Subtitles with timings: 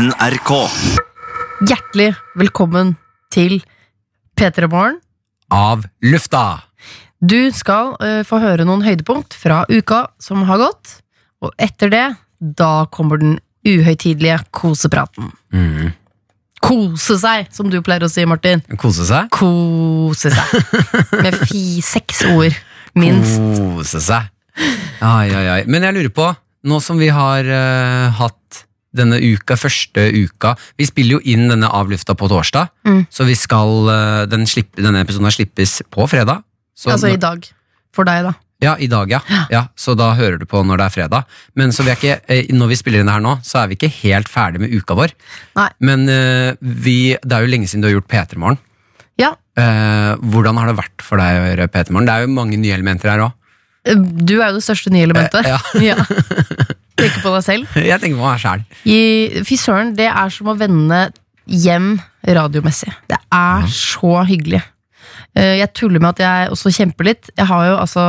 [0.00, 0.54] NRK.
[1.68, 2.94] Hjertelig velkommen
[3.28, 3.58] til
[4.38, 4.94] P3 Morgen.
[5.52, 6.62] Av lufta!
[7.20, 10.94] Du skal eh, få høre noen høydepunkt fra uka som har gått.
[11.44, 12.06] Og etter det,
[12.40, 13.36] da kommer den
[13.68, 15.34] uhøytidelige kosepraten.
[15.52, 15.92] Mm.
[16.64, 18.64] Kose seg, som du pleier å si, Martin.
[18.80, 19.28] Kose seg?
[19.36, 20.56] Kose seg.
[21.20, 22.56] Med fi seks ord,
[22.96, 23.36] minst.
[23.58, 24.32] Kose seg.
[25.04, 25.62] Ai, ai, ai.
[25.68, 26.32] Men jeg lurer på,
[26.72, 28.64] nå som vi har uh, hatt
[28.96, 33.06] denne uka, første uka Vi spiller jo inn denne avlufta på torsdag, Mm.
[33.10, 36.42] så vi skal, eh, den slippe, denne episoden slippes på fredag.
[36.76, 37.44] Så Altså i dag.
[37.92, 38.32] For deg, da.
[38.60, 39.20] Ja, i dag, ja.
[39.50, 39.62] ja.
[39.76, 41.24] Så da hører du på når det er fredag.
[41.56, 43.68] Men så vi er ikke, eh, når vi spiller inn det her nå, så er
[43.70, 45.14] vi ikke helt ferdig med uka vår.
[45.56, 45.68] Nei.
[45.80, 48.58] Men eh, vi, det er jo lenge siden du har gjort P3 Morgen.
[49.18, 52.06] Ja, Eh, hvordan har det vært for deg å gjøre P3 Morgen?
[52.06, 53.32] Det er jo mange nye elementer her òg.
[54.24, 55.44] du er jo det største nye elementet.
[55.44, 55.96] Eh, ja.
[57.00, 57.76] Tenker på deg selv.
[57.90, 59.44] Jeg tenker på meg sjæl.
[59.48, 61.00] Fy søren, det er som å vende
[61.50, 61.94] hjem
[62.26, 62.92] radiomessig.
[63.10, 64.60] Det er så hyggelig.
[65.34, 67.30] Eh, Jeg tuller med at jeg også kjemper litt.
[67.38, 68.04] Jeg har jo altså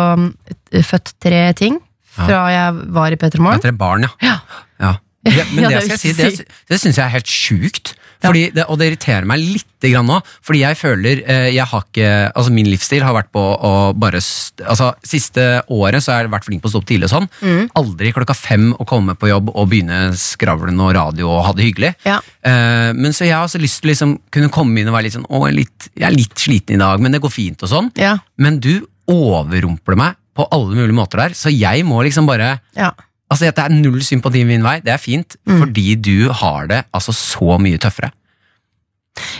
[0.74, 1.80] eh, født tre ting
[2.12, 3.62] fra jeg var i P3 Morgen.
[3.64, 4.12] Tre barn, ja.
[4.26, 4.38] Ja.
[4.82, 4.94] Ja.
[5.22, 7.92] Det, men det skal jeg si, det, det syns jeg er helt sjukt.
[8.22, 10.20] Fordi det, og det irriterer meg litt grann nå.
[10.46, 14.20] Fordi jeg føler eh, jeg har ikke Altså Min livsstil har vært på å bare
[14.22, 17.28] Altså Siste året så har jeg vært flink på å stå opp tidlig og sånn.
[17.42, 17.64] Mm.
[17.82, 21.68] Aldri klokka fem å komme på jobb og begynne skravlen og radio og ha det
[21.70, 21.94] hyggelig.
[22.06, 22.20] Ja.
[22.46, 25.10] Eh, men så jeg har også lyst til å liksom kunne komme inn og være
[25.10, 27.34] litt sånn Å, jeg er litt, jeg er litt sliten i dag, men det går
[27.34, 27.92] fint og sånn.
[28.00, 28.74] Ja, Men du
[29.12, 32.92] overrumpler meg på alle mulige måter der, så jeg må liksom bare ja.
[33.32, 35.62] Altså, Det er null sympati min vei, det er fint, Mm.
[35.64, 38.12] fordi du har det altså så mye tøffere.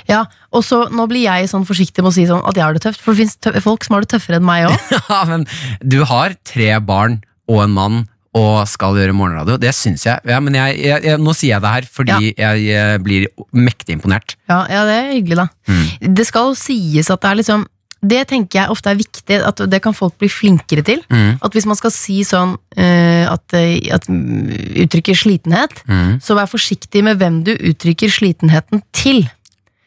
[0.08, 0.26] ja.
[0.52, 2.82] Og så nå blir jeg sånn forsiktig med å si sånn at jeg har det
[2.84, 4.80] tøft, for det fins folk som har det tøffere enn meg òg.
[5.12, 5.46] Ja, men
[5.84, 8.02] du har tre barn og en mann
[8.36, 9.58] og skal gjøre morgenradio.
[9.60, 10.20] Det syns jeg.
[10.28, 13.98] Ja, men jeg, jeg, jeg, nå sier jeg det her fordi jeg, eh, blir mektig
[13.98, 14.38] imponert.
[14.48, 15.48] Ja, ja, det er hyggelig, da.
[15.68, 16.14] Mm.
[16.16, 17.66] Det skal sies at det er liksom
[18.02, 21.04] Det tenker jeg ofte er viktig, at det kan folk bli flinkere til.
[21.14, 21.38] Mm.
[21.46, 26.18] At hvis man skal si sånn uh, at, eh, at uttrykker slitenhet, Mm.
[26.22, 29.30] så vær forsiktig med hvem du uttrykker slitenheten til.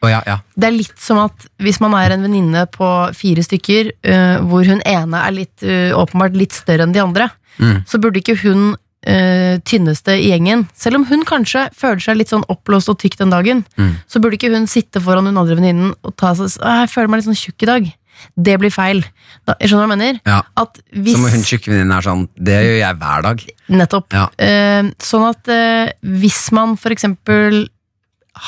[0.01, 0.37] Oh, ja, ja.
[0.55, 4.63] Det er litt som at hvis man er en venninne på fire stykker, uh, hvor
[4.65, 7.85] hun ene er litt, uh, åpenbart litt større enn de andre, Mm.
[7.87, 8.75] så burde ikke hun
[9.69, 13.29] tynneste i gjengen, selv om hun kanskje føler seg litt sånn oppblåst og tykk den
[13.29, 13.97] dagen, Mm.
[14.09, 17.07] så burde ikke hun sitte foran hun andre venninnen og ta seg «Åh, Jeg føler
[17.09, 17.93] meg litt sånn tjukk i dag.
[18.35, 19.03] Det blir feil.
[19.47, 20.19] Da, skjønner hva jeg mener?
[20.25, 20.41] ja.
[20.61, 23.45] At hvis Som hun tjukkevenninnen er sånn Det gjør jeg hver dag.
[23.81, 24.13] Nettopp.
[24.15, 24.25] Ja.
[24.37, 27.65] Eh, sånn at eh, hvis man for eksempel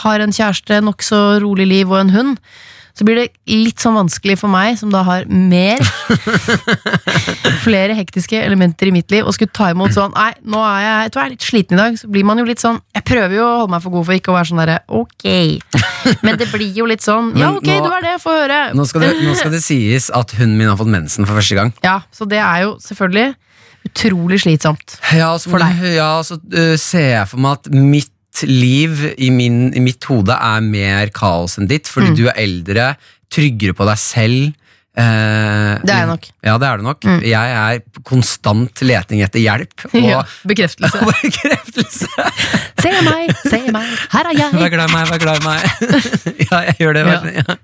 [0.04, 2.40] har en kjæreste, nokså rolig liv og en hund,
[2.98, 5.78] så blir det litt sånn vanskelig for meg, som da har mer
[7.64, 10.96] Flere hektiske elementer i mitt liv, og skulle ta imot sånn Nei, nå er jeg,
[11.06, 12.00] jeg tror jeg er litt sliten i dag.
[12.00, 14.18] Så blir man jo litt sånn Jeg prøver jo å holde meg for god for
[14.18, 15.28] ikke å være sånn derre ok.
[16.26, 18.60] Men det blir jo litt sånn Ja, ok, nå- du er det, få høre.
[18.78, 21.58] Nå skal, det, nå skal det sies at hunden min har fått mensen for første
[21.60, 21.74] gang.
[21.86, 23.36] Ja, så det er jo selvfølgelig
[23.88, 24.98] utrolig slitsomt.
[25.16, 25.82] Ja, så, For deg.
[25.96, 28.12] Ja, så uh, ser jeg for meg at mitt
[28.46, 31.94] liv i, min, i mitt hode er mer kaos enn ditt, Mm.
[31.94, 32.88] fordi du er eldre,
[33.34, 34.54] tryggere på deg selv.
[34.98, 36.26] eh, Det er jeg nok.
[36.44, 37.02] Ja, det er du nok.
[37.06, 37.20] Mm.
[37.24, 41.00] Jeg er konstant leting etter hjelp og Ja, bekreftelse.
[41.22, 42.08] bekreftelse.
[42.82, 44.54] Se meg, se meg, her er jeg.
[44.54, 45.60] Vær glad i meg, vær glad i meg.
[46.52, 47.06] ja, jeg gjør det.
[47.08, 47.44] Ja.
[47.44, 47.58] Ja.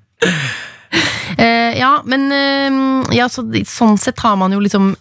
[1.37, 4.91] Eh, ja, men eh, ja, så, sånn sett har man jo liksom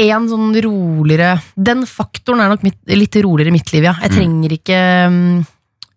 [0.00, 3.92] en sånn roligere Den faktoren er nok mitt, litt roligere i mitt liv, ja.
[4.02, 4.78] Jeg trenger ikke
[5.12, 5.42] mm,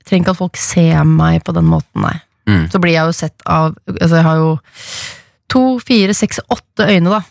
[0.05, 2.17] trenger ikke at folk ser meg på den måten, nei.
[2.49, 2.65] Mm.
[2.69, 4.49] Så blir jeg jo sett av Altså, jeg har jo
[5.49, 7.21] to, fire, seks, åtte øyne, da.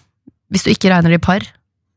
[0.51, 1.45] Hvis du ikke regner de par.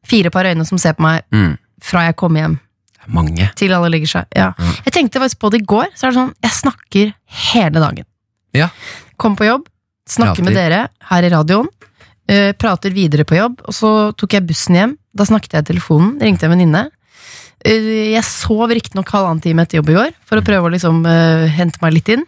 [0.08, 1.58] Fire par øyne som ser på meg Mm.
[1.82, 2.60] fra jeg kommer hjem
[3.08, 3.50] Mange.
[3.56, 4.26] til alle legger seg.
[4.36, 4.52] Ja.
[4.58, 4.74] Mm.
[4.86, 5.88] Jeg tenkte faktisk på det i går.
[5.96, 7.14] Så er det sånn, Jeg snakker
[7.54, 8.06] hele dagen.
[8.54, 8.70] Ja.
[9.18, 9.68] Kom på jobb,
[10.10, 11.68] snakker med dere her i radioen.
[12.30, 14.96] Eh, prater videre på jobb, og så tok jeg bussen hjem.
[15.18, 16.86] Da snakket jeg i telefonen, ringte en venninne.
[17.66, 21.04] Eh, jeg sov riktignok halvannen time etter jobb i går, for å prøve å liksom
[21.08, 22.26] uh, hente meg litt inn.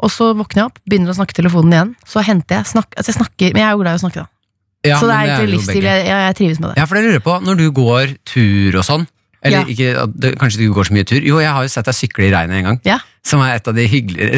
[0.00, 1.94] Og så våkner jeg opp, begynner å snakke telefonen igjen.
[2.08, 4.24] Så henter jeg snakk, altså jeg snakker, Men jeg er jo glad i å snakke,
[4.24, 4.34] da.
[4.80, 5.84] Ja, så det er egentlig livsstil.
[5.84, 6.76] Jeg, jeg trives med det.
[6.80, 9.04] Ja, for jeg lurer på, når du går tur og sånn
[9.42, 9.64] Eller Ja.
[9.72, 11.94] ikke, det, kanskje du ikke går så mye tur Jo, jeg har jo sett deg
[11.96, 12.98] sykle i regnet en gang Ja.
[13.24, 13.86] Som er et av de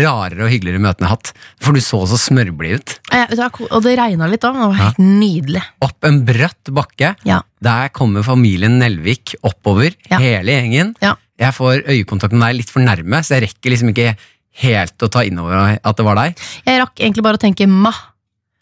[0.05, 3.83] rarere og hyggeligere møtene jeg har hatt For du så så smørblid ut hva, og
[3.83, 5.63] det regna litt òg, men det var helt nydelig.
[5.83, 7.41] Opp en bratt bakke Ja.
[7.63, 10.19] Der kommer familien Nelvik oppover Ja.
[10.23, 11.17] Hele gjengen Ja.
[11.43, 14.15] Jeg får øyekontakt med deg litt for nærme Så jeg rekker liksom ikke
[14.63, 17.91] helt å ta innover at det var deg Jeg rakk egentlig bare å tenke ma,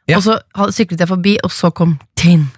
[0.09, 0.17] Ja.
[0.17, 0.41] og så
[0.73, 2.49] syklet jeg forbi, og så kom tin.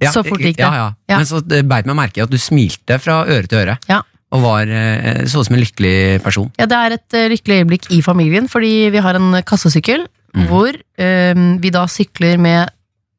[0.00, 0.64] Ja, Så fort gikk det.
[0.64, 0.88] ja, ja.
[1.08, 1.16] Ja.
[1.18, 4.00] Men så det beit meg merke i at du smilte fra øre til øre Ja.
[4.32, 6.50] og var eh, så ut som en lykkelig person.
[6.58, 10.44] Ja, Det er et eh, lykkelig øyeblikk i familien, fordi vi har en kassesykkel Mm.
[10.46, 12.68] hvor eh, vi da sykler med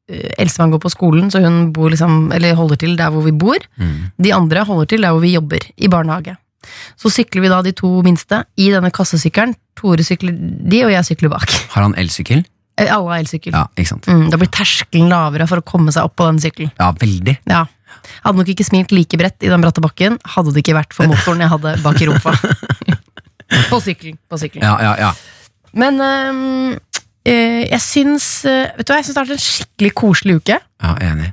[0.08, 3.32] eh, Elsemann går på skolen, så hun bor liksom, eller holder til der hvor vi
[3.36, 3.58] bor.
[3.76, 4.12] Mm.
[4.16, 6.36] De andre holder til der hvor vi jobber, i barnehage.
[6.96, 9.52] Så sykler vi da de to minste i denne kassesykkelen.
[9.76, 11.50] Tore sykler de, og jeg sykler bak.
[11.74, 12.46] Har han elsykkel?
[12.80, 13.52] Eh, Alle har elsykkel.
[13.52, 14.06] Ja, ikke sant?
[14.08, 16.70] Mm, da blir terskelen lavere for å komme seg opp på den sykkelen.
[16.80, 17.36] Ja, veldig.
[17.50, 17.66] Ja.
[18.24, 21.06] Hadde nok ikke smilt like bredt i den bratte bakken, hadde det ikke vært for
[21.10, 22.32] motoren jeg hadde bak i rumpa.
[23.72, 24.16] på sykkelen.
[24.32, 24.64] På sykkelen.
[24.64, 25.12] Ja, ja, ja.
[25.76, 29.92] Men eh, jeg syns øh, Vet du hva, jeg syns det har vært en skikkelig
[29.96, 30.58] koselig uke.
[30.82, 31.30] ja enig.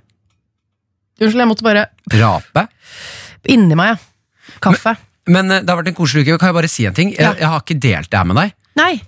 [1.20, 2.68] Unnskyld, jeg måtte bare Rape?
[3.52, 4.54] inni meg, ja.
[4.64, 4.96] Kaffe.
[5.28, 6.38] Men men, det har vært en koselig uke.
[6.42, 7.12] Kan jeg bare si en ting?
[7.14, 7.34] Jeg, Ja.
[7.38, 8.54] jeg har ikke delt det her med deg.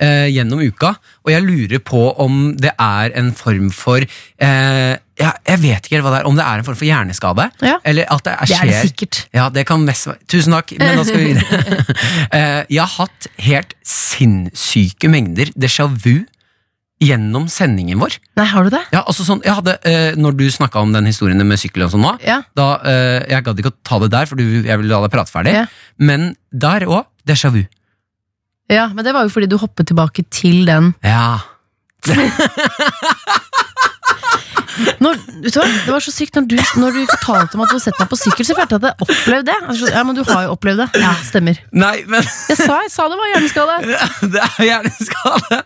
[0.01, 5.31] Eh, gjennom uka, og jeg lurer på om det er en form for eh, ja,
[5.47, 7.45] Jeg vet ikke hva det er, om det er en form for hjerneskade?
[7.62, 7.77] Ja.
[7.88, 9.21] Eller at det er, Det er det skjer sikkert.
[9.38, 11.85] Ja, det kan mest være Tusen takk, men da skal vi videre.
[12.31, 16.21] Eh, jeg har hatt helt sinnssyke mengder déjà vu
[17.01, 18.15] gjennom sendingen vår.
[18.38, 18.81] Nei, har du det?
[18.94, 21.91] Ja, altså sånn, jeg hadde, eh, Når du snakka om den historien med sykkel og
[21.95, 22.41] sånn nå, Ja.
[22.56, 25.12] da, eh, Jeg gadd ikke å ta det der, for du, jeg ville la deg
[25.12, 25.53] prate ferdig.
[25.53, 25.65] Ja.
[25.97, 27.65] Men der òg, déjà vu.
[28.69, 31.39] Ja, men det var jo fordi du hoppet tilbake til den Ja.
[35.03, 35.65] når, vet du hva?
[35.85, 38.09] Det var så sykt når du, når du fortalte om at du hadde sett meg
[38.11, 39.57] på sykkel, så følte jeg at jeg opplevde det.
[39.67, 40.87] Altså, Ja, men du har jo opplevd det.
[41.03, 41.59] Ja, stemmer.
[41.75, 43.75] Nei, men Jeg sa, jeg sa det var hjerneskade.
[44.35, 45.61] Det er hjerneskade.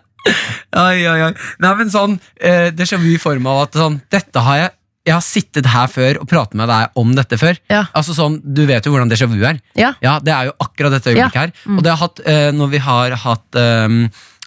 [0.82, 1.34] Oi, oi, oi.
[1.62, 4.72] Nei, men sånn eh, déjà vu i form av at sånn Dette har jeg
[5.06, 7.60] Jeg har sittet her før og pratet med deg om dette før.
[7.70, 7.84] Ja.
[7.94, 9.60] Altså sånn, Du vet jo hvordan déjà vu er.
[9.78, 9.94] Ja.
[10.02, 11.52] Ja, Det er jo akkurat dette øyeblikket her.
[11.78, 14.00] Og det har hatt, uh, når vi har hatt um,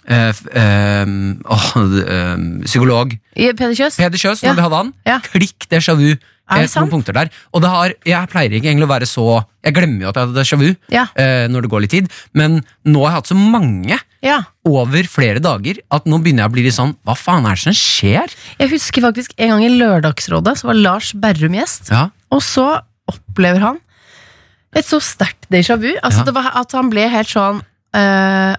[0.09, 2.35] uh, uh,
[2.65, 3.97] psykolog Peder Kjøs?
[3.99, 4.91] Peder Kjøs, når vi hadde han.
[5.31, 6.11] Klikk déjà vu.
[6.49, 7.29] Er det eh, noen punkter der.
[7.53, 9.25] Og det har, jeg pleier ikke egentlig å være så
[9.65, 11.03] Jeg glemmer jo at jeg hadde déjà vu Ja.
[11.13, 14.39] eh, når det går litt tid, men nå har jeg hatt så mange ja.
[14.67, 17.63] over flere dager at nå begynner jeg å bli litt sånn Hva faen er det
[17.63, 18.33] som skjer?
[18.59, 21.91] Jeg husker faktisk en gang i Lørdagsrådet så var Lars Berrum gjest.
[21.93, 22.65] Ja, Og så
[23.09, 23.79] opplever han
[24.77, 25.89] et så sterkt déjà vu.
[26.03, 26.25] Altså Ja.
[26.27, 27.63] det var at han ble helt sånn
[27.95, 28.55] øh,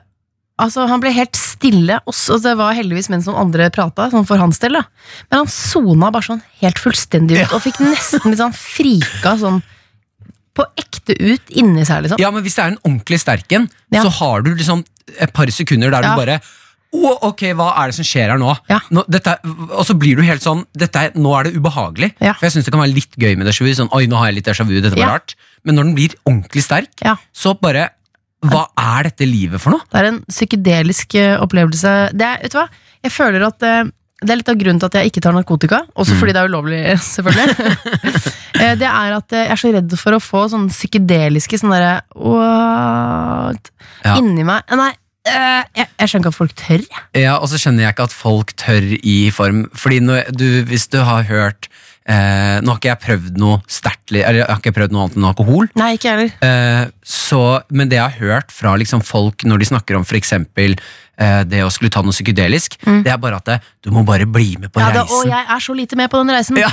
[0.60, 2.00] Altså Han ble helt stille.
[2.04, 4.76] Og det var heldigvis mens noen andre prata, sånn for hans del.
[4.76, 4.82] da
[5.30, 9.62] Men han sona bare sånn helt fullstendig ut, og fikk nesten litt sånn frika sånn
[10.56, 12.18] på ekte ut inni seg, liksom.
[12.18, 14.02] ja men hvis det er en ordentlig sterk en, Ja.
[14.02, 14.82] så har du liksom
[15.18, 16.14] et par sekunder der Ja.
[16.14, 16.40] du bare
[16.92, 18.50] oh, ok, hva er det som skjer her nå?
[18.68, 18.80] Ja.
[18.90, 19.36] nå dette,
[19.70, 22.12] og så blir du helt sånn dette er, Nå er det ubehagelig.
[22.20, 22.32] Ja.
[22.34, 23.70] For jeg syns det kan være litt gøy med déjà vu.
[23.78, 25.12] Sånn, Oi, nå har jeg litt déjà vu, dette var Ja.
[25.14, 25.36] rart.
[25.64, 26.90] Men når den blir ordentlig sterk,
[27.32, 27.90] så bare
[28.42, 29.84] Hva er dette livet for noe?
[29.92, 31.90] Det er en psykedelisk eh, opplevelse.
[32.16, 32.68] Det er, vet du hva?
[33.04, 33.84] Jeg føler at eh,
[34.20, 36.50] det er litt av grunnen til at jeg ikke tar narkotika, også fordi det er
[36.52, 36.80] ulovlig,
[37.14, 38.26] selvfølgelig.
[38.60, 41.70] Eh, det er at eh, jeg er så redd for å få sånne psykedeliske sånn
[41.72, 43.70] derre What?
[44.04, 44.18] Ja.
[44.18, 44.66] Inni meg.
[44.76, 44.90] Nei,
[45.24, 46.84] eh, jeg, jeg skjønner ikke at folk tør.
[47.16, 49.62] Ja, Og så skjønner jeg ikke at folk tør i form.
[49.72, 51.70] Fordi når du, hvis du har hørt
[52.08, 55.18] eh, Nå har ikke jeg prøvd noe sterkt Eller jeg har ikke prøvd noe annet
[55.18, 55.68] enn alkohol.
[55.78, 56.32] Nei, ikke heller.
[56.46, 60.74] Eh, så, men det jeg har hørt fra liksom folk når de snakker om eksempel
[60.76, 64.26] eh, det å skulle ta noe psykedelisk, det er bare at det, du må bare
[64.26, 66.58] bli med på reisen Ja, det, og jeg er så lite med på den reisen.
[66.60, 66.72] Ja.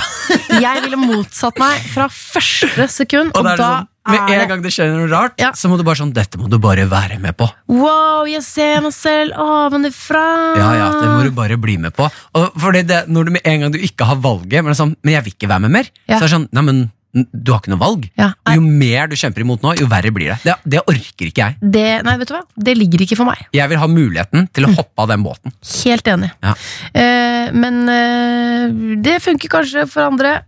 [0.58, 4.72] jeg ville motsatt meg fra første sekund, og, Og da sånn, med en gang det
[4.74, 5.52] skjer noe rart, Ja.
[5.54, 7.48] så må du bare sånn Dette må du bare være med på.
[7.68, 10.26] Wow, jeg ser meg selv ovenfra!
[10.58, 12.08] Ja, ja, det må du bare bli med på.
[12.38, 15.14] Og fordi det, når du med en gang du ikke har valget, men, sånn, men
[15.18, 16.16] jeg vil ikke være med mer, Ja.
[16.18, 16.86] så er det sånn Nei, men
[17.32, 18.02] du har ikke noe valg.
[18.20, 20.36] Ja, jo mer du kjemper imot nå, jo verre blir det.
[20.44, 21.56] Det, det orker ikke jeg.
[21.72, 22.42] Det, nei, vet du hva?
[22.54, 23.40] Det ligger ikke for meg.
[23.56, 25.54] Jeg vil ha muligheten til å hoppe av den båten.
[25.86, 26.28] Helt enig.
[26.44, 26.52] Ja.
[26.92, 28.68] Eh, men eh,
[29.02, 30.42] det funker kanskje for andre.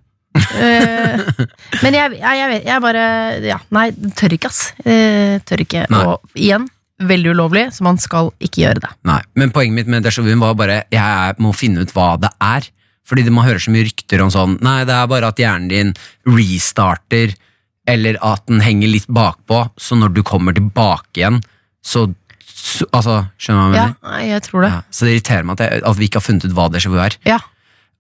[0.50, 1.20] Eh,
[1.84, 3.04] men jeg, jeg, jeg, bare
[3.44, 4.72] Ja, nei, tør ikke, ass.
[4.82, 5.84] Eh, tør ikke.
[5.92, 6.02] Nei.
[6.10, 6.66] Og igjen,
[7.00, 8.90] veldig ulovlig, så man skal ikke gjøre det.
[9.08, 12.32] Nei, Men poenget mitt med déjà vu var bare jeg må finne ut hva det
[12.44, 12.68] er.
[13.08, 15.94] Fordi man hører så mye rykter om sånn Nei, det er bare at hjernen din
[16.28, 17.32] restarter,
[17.90, 21.40] eller at den henger litt bakpå, så når du kommer tilbake igjen,
[21.82, 22.06] så,
[22.44, 23.96] så Altså, skjønner du hva jeg mener?
[24.04, 24.70] Ja, jeg tror det.
[24.74, 26.92] Ja, så det irriterer meg at, jeg, at vi ikke har funnet ut hva déjà
[26.92, 27.16] vu er.
[27.26, 27.40] Ja.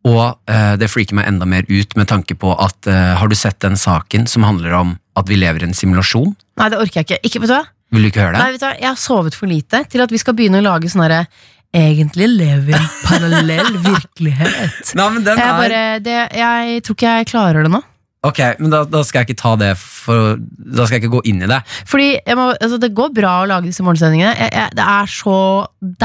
[0.08, 3.36] Og eh, det freaker meg enda mer ut med tanke på at eh, Har du
[3.36, 6.32] sett den saken som handler om at vi lever i en simulasjon?
[6.60, 7.20] Nei, det orker jeg ikke.
[7.28, 7.64] ikke vet du hva?
[7.90, 8.42] Vil du ikke høre det?
[8.42, 8.74] Nei, vet du hva?
[8.78, 11.24] Jeg har sovet for lite til at vi skal begynne å lage sånn herre
[11.70, 14.88] Egentlig lever vi i en parallell virkelighet.
[14.98, 17.78] Nei, men den Jeg, er bare, det, jeg tror ikke jeg klarer det nå.
[18.22, 21.22] Ok, men da, da skal jeg ikke ta det for Da skal jeg ikke gå
[21.30, 21.62] inn i det.
[21.88, 24.34] Fordi jeg må, altså, Det går bra å lage disse morgensendingene.
[24.36, 25.36] Jeg, jeg, det er så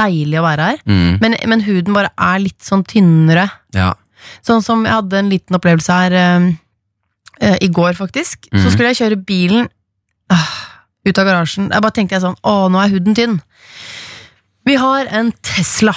[0.00, 0.78] deilig å være her.
[0.88, 3.48] Mm, Men, men huden bare er litt sånn tynnere.
[3.76, 3.92] ja.
[4.42, 6.46] Sånn som jeg hadde en liten opplevelse her eh,
[7.46, 8.48] eh, i går, faktisk.
[8.48, 8.72] Så Mhm.
[8.72, 9.68] skulle jeg kjøre bilen
[10.32, 10.48] ah,
[11.06, 11.68] ut av garasjen.
[11.70, 13.36] Jeg bare tenkte jeg sånn, å, nå er huden tynn.
[14.66, 15.92] Vi har en Tesla.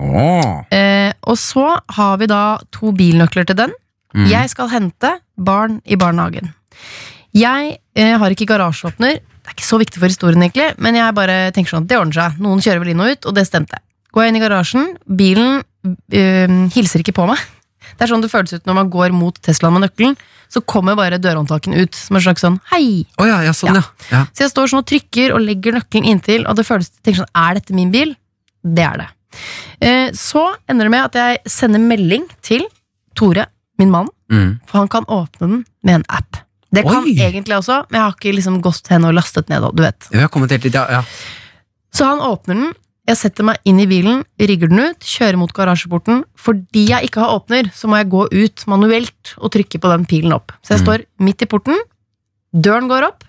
[0.00, 0.64] Åh.
[0.74, 3.76] Eh, og så har vi da to bilnøkler til den.
[4.14, 4.28] Mm.
[4.30, 6.52] Jeg skal hente barn i barnehagen.
[7.34, 9.18] Jeg eh, har ikke garasjeåpner.
[9.18, 11.98] Det er ikke så viktig for historien, egentlig, men jeg bare tenker sånn at det
[11.98, 12.38] ordner seg.
[12.44, 13.80] Noen kjører vel inn og ut, og det stemte.
[14.14, 17.42] Går jeg inn i garasjen, bilen øh, hilser ikke på meg.
[17.94, 20.14] Det er sånn det føles ut når man går mot Teslaen med nøkkelen.
[20.50, 23.04] Så kommer bare dørhåndtaken ut som en slags sånn hei.
[23.20, 23.82] Oh ja, ja, sånn, ja.
[24.12, 24.22] ja.
[24.30, 27.34] Så jeg står sånn og trykker og legger nøkkelen inntil, og det føles tenker sånn,
[27.34, 28.14] er dette min bil?
[28.64, 29.08] Det er det.
[29.82, 32.66] Eh, så ender det med at jeg sender melding til
[33.18, 34.58] Tore, min mann, Mm.
[34.66, 36.36] for han kan åpne den med en app.
[36.72, 37.12] Det kan Oi.
[37.20, 39.62] egentlig også, men jeg har ikke liksom gått hen og lastet ned.
[39.76, 40.08] Du vet.
[40.10, 40.86] Helt ja.
[40.90, 41.02] ja.
[41.94, 42.72] Så han åpner den,
[43.06, 46.24] jeg setter meg inn i bilen, rigger den ut, kjører mot garasjeporten.
[46.34, 50.06] Fordi jeg ikke har åpner, så må jeg gå ut manuelt og trykke på den
[50.06, 50.52] pilen opp.
[50.64, 50.84] Så jeg Mm.
[50.86, 51.78] står midt i porten,
[52.54, 53.24] døren går opp,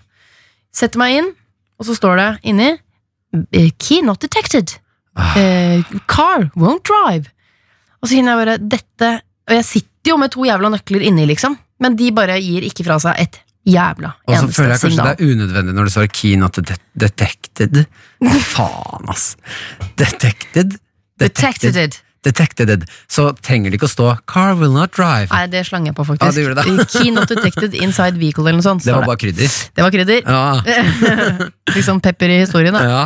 [0.72, 1.32] setter meg inn,
[1.78, 2.78] og så står det inni
[3.52, 4.78] eh, Key not detected.
[5.14, 5.36] Ah.
[5.36, 7.28] Eh, car won't drive.
[8.02, 11.26] Og så kjenner jeg bare dette Og jeg sitter jo med to jævla nøkler inni,
[11.28, 11.56] liksom.
[11.82, 15.16] Men de bare gir ikke fra seg et jævla Og så føler jeg kanskje signal.
[15.16, 17.84] det er unødvendig når det står key not det detected.
[18.54, 19.36] Faen, ass.
[19.98, 20.78] Detected.
[21.18, 21.98] Detected.
[22.26, 22.86] Detected.
[23.10, 25.30] Så trenger det ikke å stå 'car will not drive'.
[25.30, 26.26] Nei, det slang jeg på, faktisk.
[26.26, 26.86] Ja, det gjorde det.
[26.94, 28.82] Key not detected inside vehicle eller noe sånt.
[28.84, 29.50] Det var var bare krydder.
[29.76, 30.22] Det var krydder.
[30.26, 31.06] Ja.
[31.76, 32.74] liksom pepper i historien.
[32.74, 32.82] Da.
[32.82, 33.04] ja.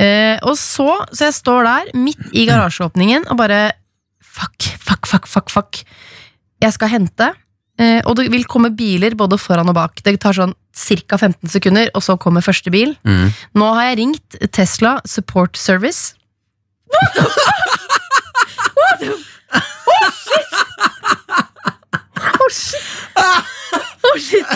[0.00, 3.72] Eh, og så, så jeg står der midt i garasjeåpningen og bare
[4.30, 5.80] Fuck, fuck, fuck, fuck, fuck.
[6.60, 7.30] Jeg skal hente,
[7.80, 10.02] eh, og det vil komme biler både foran og bak.
[10.04, 11.16] Det tar sånn ca.
[11.18, 12.94] 15 sekunder, og så kommer første bil.
[13.06, 13.30] Mm.
[13.56, 16.14] Nå har jeg ringt Tesla Support Service.
[16.90, 17.66] What the fuck?
[18.76, 19.10] What the
[22.40, 22.82] Oh, shit!
[23.16, 23.80] Oh, shit!
[24.10, 24.46] Oh, shit!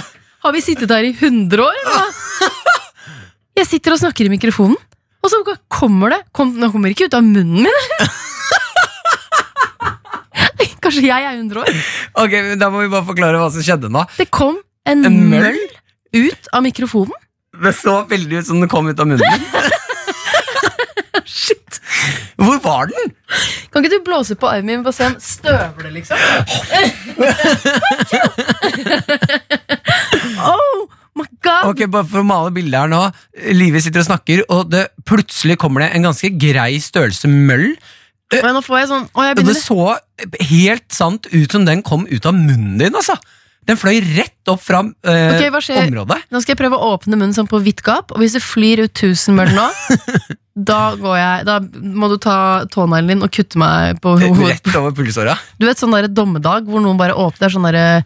[0.44, 1.76] Har vi sittet her i 100 år?
[1.80, 2.50] eller hva?
[3.54, 4.76] Jeg sitter og snakker i mikrofonen,
[5.24, 5.38] og så
[5.72, 8.08] kommer det kom, Nå kommer det ikke ut av munnen min!
[10.84, 11.82] Kanskje jeg er 100 år?
[12.22, 14.04] Ok, Da må vi bare forklare hva som skjedde nå.
[14.18, 15.58] Det kom en, En møll?
[16.14, 17.14] ut av mikrofonen.
[17.64, 19.44] Det så veldig ut som den kom ut av munnen.
[21.34, 21.80] Shit!
[22.36, 23.12] Hvor var den?
[23.72, 26.18] Kan ikke du blåse på armen min og se om støvler, liksom?
[30.44, 30.86] oh
[31.18, 31.70] my god!
[31.70, 33.02] Ok, bare For å male bildet her nå.
[33.56, 37.72] Livet sitter og snakker, og det, plutselig kommer det en ganske grei størrelse møll.
[38.32, 41.82] Men nå får jeg sånn Å, jeg det begynner så helt sant ut som den
[41.86, 43.16] kom ut av munnen din, altså.
[43.64, 45.86] Den fløy rett opp fra eh, Ok, hva skjer?
[45.86, 46.18] området.
[46.32, 48.82] Nå skal jeg prøve å åpne munnen sånn på vidt gap, og hvis det flyr
[48.84, 49.68] ut 1000 møll nå,
[50.70, 51.56] da går jeg Da
[51.96, 52.36] må du ta
[52.70, 54.50] tåneglen din og kutte meg på hodet.
[54.52, 55.38] Rett over pulsåra.
[55.60, 58.02] Du vet sånn der dommedag hvor noen bare åpner sånn derre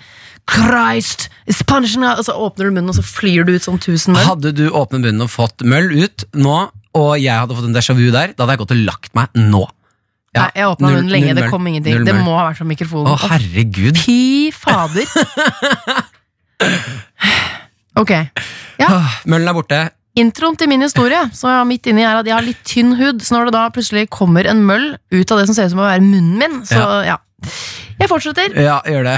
[0.48, 3.80] Christ is punishing us», Og så åpner du munnen, og så flyr du ut sånn
[3.80, 4.28] 1000 møll.
[4.30, 6.60] Hadde du åpnet munnen og fått møll ut nå,
[6.98, 9.34] og jeg hadde fått en déjà vu der, da hadde jeg gått og lagt meg
[9.36, 9.66] nå.
[10.38, 12.04] Ja, Nei, jeg åpna munnen lenge, det kom ingenting.
[12.06, 13.98] Det må ha vært fra Å, herregud.
[13.98, 14.20] Fy
[14.54, 15.06] fader.
[17.98, 18.12] Ok.
[18.78, 18.88] Ja.
[19.26, 19.78] Møllen er borte.
[20.18, 22.92] Introen til min historie som jeg har midt inni er at jeg har litt tynn
[22.98, 25.74] hud, så når det da plutselig kommer en møll ut av det som ser ut
[25.74, 27.18] som å være munnen min, så ja.
[27.98, 28.54] Jeg fortsetter.
[28.58, 29.16] Ja, gjør det.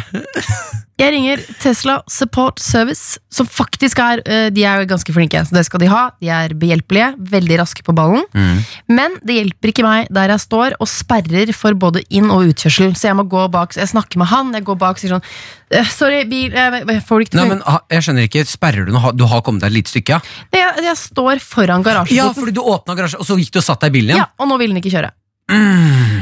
[1.00, 5.62] Jeg ringer Tesla Support Service, som faktisk er eh, De er ganske flinke, så det
[5.64, 6.02] skal de ha.
[6.20, 8.26] De er behjelpelige, veldig raske på ballen.
[8.36, 8.58] Mm.
[8.92, 12.92] Men det hjelper ikke meg der jeg står og sperrer for både inn- og utkjørsel.
[12.98, 15.24] Så jeg må gå bak, jeg snakker med han, jeg går bak og sier sånn
[15.70, 18.92] «Eh, Sorry, bil jeg, jeg får det ikke Nei, men jeg skjønner ikke, Sperrer du
[18.96, 19.14] nå?
[19.16, 20.20] Du har kommet deg et lite stykke?
[20.50, 23.66] Ja, jeg, jeg står foran ja fordi du åpna garasjen, og så gikk du og
[23.68, 25.14] satt deg i bilen Ja, og nå vil den ikke kjøre.
[25.50, 26.20] Mm.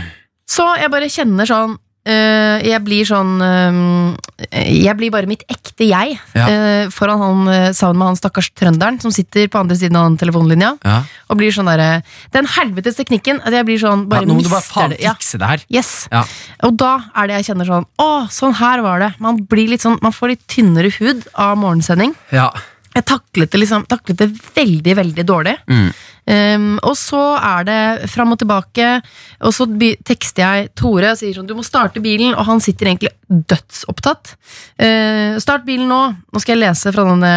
[0.49, 1.77] Så jeg bare kjenner sånn
[2.09, 4.17] Jeg blir sånn øh,
[4.65, 6.47] Jeg blir bare mitt ekte jeg Ja.
[6.49, 10.17] øh, foran han sammen med han stakkars trønderen som sitter på andre siden av den
[10.23, 10.71] telefonlinja.
[10.85, 11.03] Ja.
[11.29, 12.03] Og blir sånn derre
[12.35, 15.03] Den helvetes teknikken at jeg blir sånn Ja, nå må du bare faen det.
[15.05, 15.67] Fikse det her.
[15.69, 15.93] Yes.
[16.13, 16.25] Ja.
[16.65, 19.13] Og da er det jeg kjenner sånn Å, sånn her var det.
[19.21, 22.15] Man blir litt sånn Man får litt tynnere hud av morgensending.
[22.33, 22.51] Ja.
[22.99, 25.55] Jeg taklet det liksom Taklet det veldig, veldig dårlig.
[25.71, 25.91] Mm.
[26.29, 28.89] Um, og så er det fram og tilbake,
[29.41, 29.65] og så
[30.05, 34.35] tekster jeg Tore og sier sånn Du må starte bilen, og han sitter egentlig dødsopptatt.
[34.77, 36.01] Uh, start bilen nå.
[36.29, 37.33] Nå skal jeg lese fra denne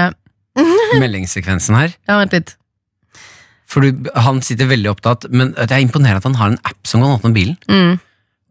[1.04, 1.96] Meldingssekvensen her.
[2.10, 2.56] Ja, vent litt.
[3.72, 6.82] For du, han sitter veldig opptatt, men det er imponerende at han har en app
[6.88, 7.56] som kan åpne bilen.
[7.72, 8.02] Mm.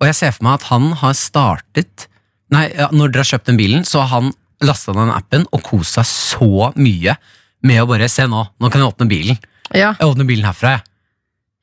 [0.00, 2.06] Og jeg ser for meg at han har startet
[2.50, 4.32] Nei, når dere har kjøpt den bilen, så har han
[4.64, 7.16] lasta ned den appen og kost seg så mye
[7.66, 9.36] med å bare Se nå, nå kan jeg åpne bilen.
[9.70, 10.82] Ja, Jeg åpner bilen herfra, jeg.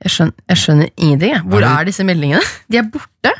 [0.06, 1.34] jeg skjønner, jeg skjønner ingenting.
[1.36, 1.44] Jeg.
[1.52, 2.46] Hvor Er disse meldingene?
[2.72, 3.34] De er borte.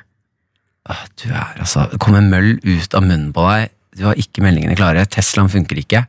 [1.20, 3.72] Du er altså Det kommer møll ut av munnen på deg.
[3.98, 5.06] Du har ikke meldingene klare.
[5.10, 6.02] Teslaen funker ikke.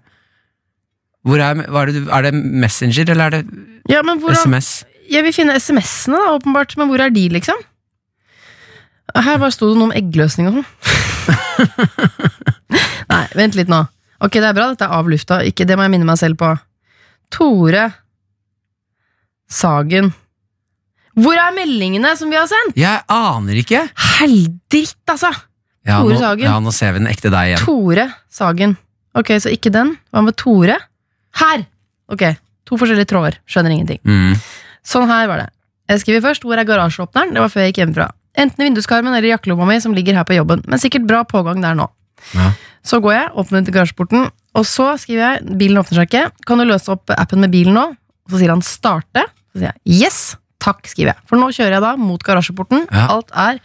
[1.27, 3.43] Hvor er, er, det, er det Messenger, eller er det
[3.91, 4.69] Ja, men hvordan SMS?
[5.09, 7.57] Jeg vil finne SMS-ene, da, åpenbart, men hvor er de, liksom?
[9.17, 10.69] Her bare sto det noe om eggløsning og sånn.
[13.19, 13.83] Nei, vent litt nå.
[14.23, 15.41] Ok, det er bra, dette er av lufta.
[15.47, 16.53] Ikke, det må jeg minne meg selv på.
[17.35, 17.89] Tore
[19.49, 20.11] Sagen.
[21.19, 22.77] Hvor er meldingene som vi har sendt?
[22.79, 23.87] Jeg aner ikke.
[24.19, 25.31] Helldritt, altså!
[25.89, 26.45] Ja, Tore nå, Sagen.
[26.45, 27.65] ja, nå ser vi den ekte deg igjen.
[27.65, 28.77] Tore Sagen.
[29.19, 29.95] Ok, så ikke den.
[30.13, 30.77] Hva med Tore?
[31.41, 31.65] Her!
[32.13, 32.25] Ok,
[32.69, 33.39] to forskjellige tråder.
[33.49, 34.03] Skjønner ingenting.
[34.07, 34.37] Mm.
[34.87, 35.49] Sånn her var det.
[35.89, 37.33] Jeg skriver først hvor er garasjeåpneren.
[37.35, 38.11] Det var før jeg gikk hjemmefra.
[38.39, 40.61] Enten i vinduskarmen eller i jakkelomma mi som ligger her på jobben.
[40.69, 41.89] Men sikkert bra pågang der nå.
[42.35, 42.51] Ja.
[42.89, 46.25] Så går jeg, åpner til garasjeporten, og så skriver jeg bilen åpner seg ikke.
[46.49, 47.87] Kan du løse opp appen med bilen nå?
[48.31, 49.27] Så sier han starte.
[49.53, 50.21] Så sier jeg yes,
[50.63, 51.25] takk, skriver jeg.
[51.29, 52.87] For nå kjører jeg da mot garasjeporten.
[52.89, 53.09] Ja.
[53.17, 53.61] Alt er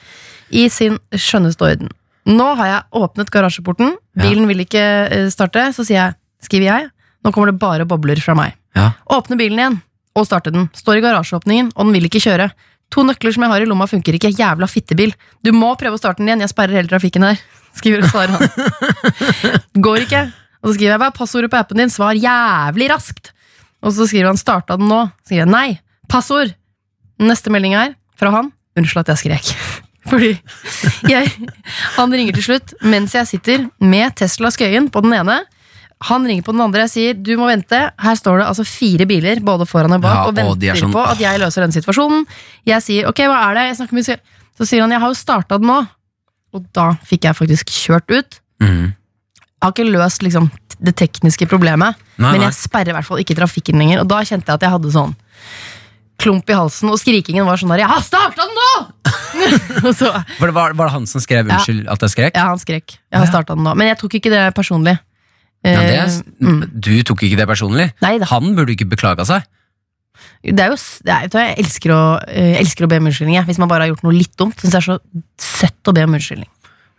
[0.54, 1.94] i sin skjønneste orden.
[2.30, 3.96] Nå har jeg åpnet garasjeporten.
[4.16, 4.26] Ja.
[4.26, 5.66] Bilen vil ikke eh, starte.
[5.76, 6.92] Så sier jeg, skriver jeg,
[7.24, 8.56] nå kommer det bare bobler fra meg.
[8.78, 8.92] Ja.
[9.16, 9.82] Åpne bilen igjen
[10.20, 10.70] og starte den.
[10.78, 12.52] Står i garasjeåpningen, og den vil ikke kjøre.
[12.94, 14.34] To nøkler som jeg har i lomma, funker ikke.
[14.38, 15.16] Jævla fittebil.
[15.42, 17.42] Du må prøve å starte den igjen, jeg sperrer hele trafikken her.
[17.78, 19.62] Skriver og svarer han.
[19.84, 20.24] Går ikke.
[20.64, 21.92] Og så skriver jeg hva er passordet på appen din?
[21.92, 23.32] Svar jævlig raskt.
[23.84, 25.02] Og så skriver han starta den nå.
[25.24, 25.68] Så skriver jeg nei.
[26.12, 26.54] Passord.
[27.24, 28.52] Neste melding er fra han.
[28.80, 29.52] Unnskyld at jeg skrek.
[30.10, 30.34] Fordi
[31.08, 31.30] jeg,
[31.96, 35.42] han ringer til slutt mens jeg sitter med Tesla Skøyen på den ene.
[36.10, 36.84] Han ringer på den andre.
[36.86, 37.80] Jeg sier du må vente.
[38.04, 40.82] Her står det altså fire biler både foran og bak Ja, og og er venter
[40.82, 42.26] sånn, på at jeg løser den situasjonen.
[42.68, 43.68] Jeg sier ok, hva er det?
[43.72, 44.10] Jeg snakker med
[44.60, 45.80] Så sier han jeg har jo starta den nå.
[46.54, 48.40] Og da fikk jeg faktisk kjørt ut.
[48.64, 48.94] Mm.
[48.94, 50.50] Jeg har ikke løst liksom,
[50.84, 54.02] det tekniske problemet, Nei, men jeg sperrer i hvert fall ikke trafikken lenger.
[54.04, 55.16] Og da kjente jeg at jeg hadde sånn
[56.24, 60.48] klump i halsen, og skrikingen var sånn der 'Jeg har starta den nå!' så, Var,
[60.48, 61.58] det, var, det han som skrev Ja.
[61.58, 62.36] at jeg skrek'?
[62.36, 62.98] ja, han skrek.
[63.12, 63.76] 'Jeg har starta den nå'.
[63.76, 65.00] Men jeg tok ikke det personlig.
[65.64, 66.72] Ja, det, Eh, mm.
[66.76, 67.94] Du tok ikke det personlig?
[68.02, 68.26] Nei da.
[68.26, 69.44] Han burde ikke beklaga seg.
[70.44, 73.38] Det er jo, det er, jeg elsker å, eh, jeg elsker å be om unnskyldning,
[73.38, 74.58] jeg, hvis man bare har gjort noe litt dumt.
[74.60, 74.98] Syns det er så
[75.40, 76.50] søtt å be om unnskyldning.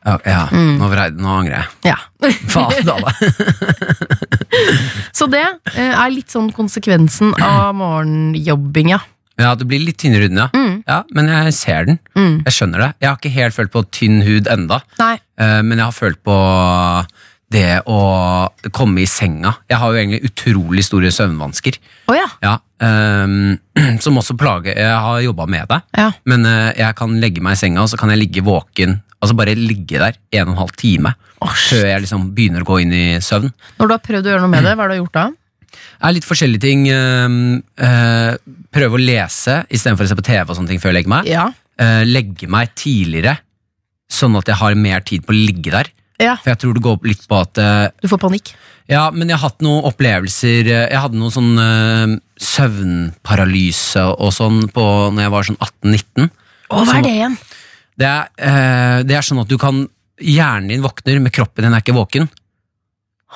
[0.05, 0.40] Ja, ja.
[0.53, 0.75] Mm.
[0.81, 1.92] Nå, vrei- nå angrer jeg.
[1.92, 1.99] Ja.
[2.53, 2.97] Faen, da?
[5.19, 5.42] Så det
[5.75, 9.01] eh, er litt sånn konsekvensen av morgenjobbinga.
[9.40, 10.49] Ja, du blir litt tynnere huden, ja.
[10.55, 10.75] Mm.
[10.87, 10.99] ja.
[11.16, 11.99] Men jeg ser den.
[12.14, 12.37] Mm.
[12.47, 12.90] Jeg skjønner det.
[13.03, 15.14] Jeg har ikke helt følt på tynn hud enda, Nei.
[15.40, 16.37] eh, men jeg har følt på
[17.55, 17.99] det å
[18.75, 19.55] komme i senga.
[19.71, 21.79] Jeg har jo egentlig utrolig store søvnvansker.
[22.11, 22.27] Oh, ja.
[22.45, 23.55] Ja, um,
[24.05, 26.11] som også plager Jeg har jobba med det, ja.
[26.29, 28.99] men uh, jeg kan legge meg i senga, og så kan jeg ligge våken.
[29.21, 32.69] Altså bare ligge der en og en halv time oh, før jeg liksom begynner å
[32.69, 33.49] gå inn i søvn.
[33.79, 35.31] Når du har prøvd å gjøre noe med det, hva har du gjort da?
[35.75, 36.83] Det er litt forskjellige ting.
[36.93, 37.37] ehm,
[37.81, 38.35] uh,
[38.75, 41.31] prøve å lese istedenfor å se på TV og sånne ting før jeg legger meg.
[41.31, 41.49] Ja.
[41.75, 43.38] Eh, legge meg tidligere,
[44.11, 45.90] sånn at jeg har mer tid på å ligge der.
[46.22, 46.37] Ja.
[46.38, 48.53] For jeg tror det går litt på at eh, Du får panikk.
[48.90, 54.31] Ja, men jeg har hatt noen opplevelser eh, Jeg hadde noe sånn uh, søvnparalyse og
[54.37, 56.31] sånn på når jeg var sånn 18-19.
[56.70, 57.37] Å, hva er det igjen?
[57.98, 59.85] Det, er, uh, det er sånn at du kan
[60.24, 62.29] Hjernen din våkner, men kroppen din er ikke våken.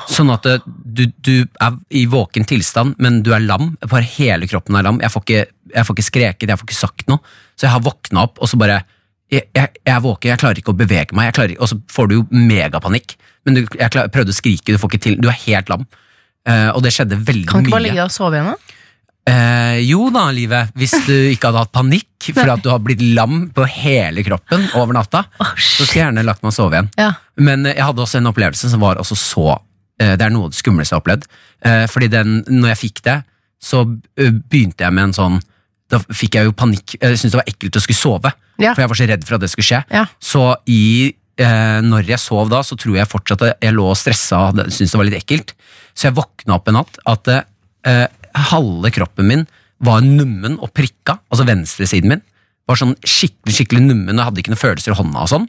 [0.07, 3.73] Sånn at du, du er i våken tilstand, men du er lam.
[3.83, 5.01] Bare hele kroppen er lam.
[5.03, 5.41] Jeg får ikke,
[5.75, 7.19] jeg får ikke skreket, jeg får ikke sagt noe.
[7.59, 8.79] Så jeg har våkna opp, og så bare
[9.29, 11.79] jeg, jeg, jeg er våken, jeg klarer ikke å bevege meg, jeg klarer, og så
[11.93, 13.15] får du jo megapanikk.
[13.47, 15.19] Men du, jeg klar, prøvde å skrike, du får ikke til.
[15.21, 15.85] Du er helt lam.
[16.49, 17.51] Uh, og det skjedde veldig mye.
[17.51, 18.75] Kan du ikke bare ligge og sove igjen, da?
[19.29, 20.73] Uh, jo da, livet.
[20.81, 24.65] Hvis du ikke hadde hatt panikk for at du har blitt lam på hele kroppen
[24.79, 26.93] over natta, så skulle jeg gjerne lagt meg og sove igjen.
[27.01, 27.11] Ja.
[27.41, 29.49] Men uh, jeg hadde også en opplevelse som var også så
[29.99, 31.25] Det er noe av det skumleste jeg har opplevd.
[31.91, 33.17] Fordi den, når jeg fikk det,
[33.59, 33.81] så
[34.15, 35.39] begynte jeg med en sånn
[35.89, 36.97] Da fikk jeg jo panikk.
[37.01, 38.75] Jeg syntes det var ekkelt å skulle sove, Ja.
[38.75, 39.85] for jeg var så redd for at det skulle skje.
[39.91, 40.05] Ja.
[40.21, 43.97] Så i eh, når jeg sov da, så tror jeg fortsatt at jeg lå og
[43.97, 45.55] stressa og syntes det var litt ekkelt.
[45.95, 48.07] Så jeg våkna opp en natt at eh,
[48.51, 49.47] halve kroppen min
[49.81, 52.23] var nummen og prikka, altså venstresiden min.
[52.69, 55.47] Var sånn skikkelig skikkelig nummen og hadde ikke noen følelser i hånda og sånn.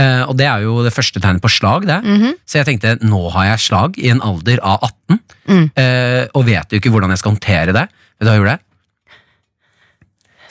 [0.00, 2.00] Eh, og det er jo det første tegnet på slag, det.
[2.02, 2.32] Mhm.
[2.48, 5.70] Så jeg tenkte nå har jeg slag i en alder av 18, Mm.
[5.76, 7.84] eh, og vet jo ikke hvordan jeg skal håndtere det.
[8.18, 8.58] Vet du hva jeg gjorde?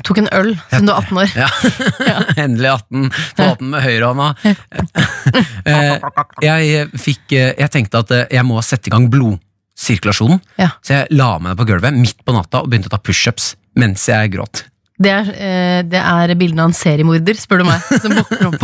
[0.04, 1.34] Tok en øl siden du er 18 år.
[1.38, 1.48] Ja.
[2.44, 4.34] Endelig 18 på 18 med høyrehånda.
[5.64, 5.96] Eh,
[6.44, 10.42] jeg, fikk, eh, jeg tenkte at eh, jeg må sette i gang blodsirkulasjonen.
[10.60, 10.74] Ja.
[10.84, 13.54] Så jeg la meg ned på gulvet midt på natta og begynte å ta pushups
[13.80, 14.66] mens jeg gråt.
[15.02, 18.62] Det er, eh, det er bildene av en seriemorder, spør du meg, som våkner opp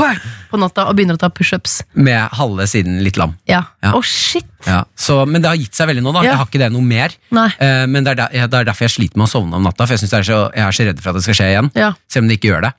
[0.52, 1.80] på natta og begynner å ta pushups.
[1.98, 3.34] Med halve siden litt lam.
[3.50, 3.64] Ja.
[3.82, 3.96] Ja.
[3.98, 4.46] Oh, shit!
[4.68, 4.84] Ja.
[4.94, 6.22] Så, men det har gitt seg veldig nå, da.
[6.28, 6.36] Ja.
[6.36, 7.16] Jeg har ikke det noe mer.
[7.34, 9.88] Eh, men det er, der, det er derfor jeg sliter med å sovne om natta,
[9.88, 11.50] for jeg, synes det er så, jeg er så redd for at det skal skje
[11.56, 11.72] igjen.
[12.12, 12.74] Selv om det ikke gjør det.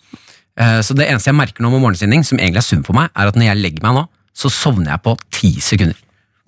[0.60, 3.10] Eh, så det eneste jeg merker nå med morgensinning, som egentlig er sunt for meg,
[3.16, 5.98] er at når jeg legger meg nå, så sovner jeg på ti sekunder.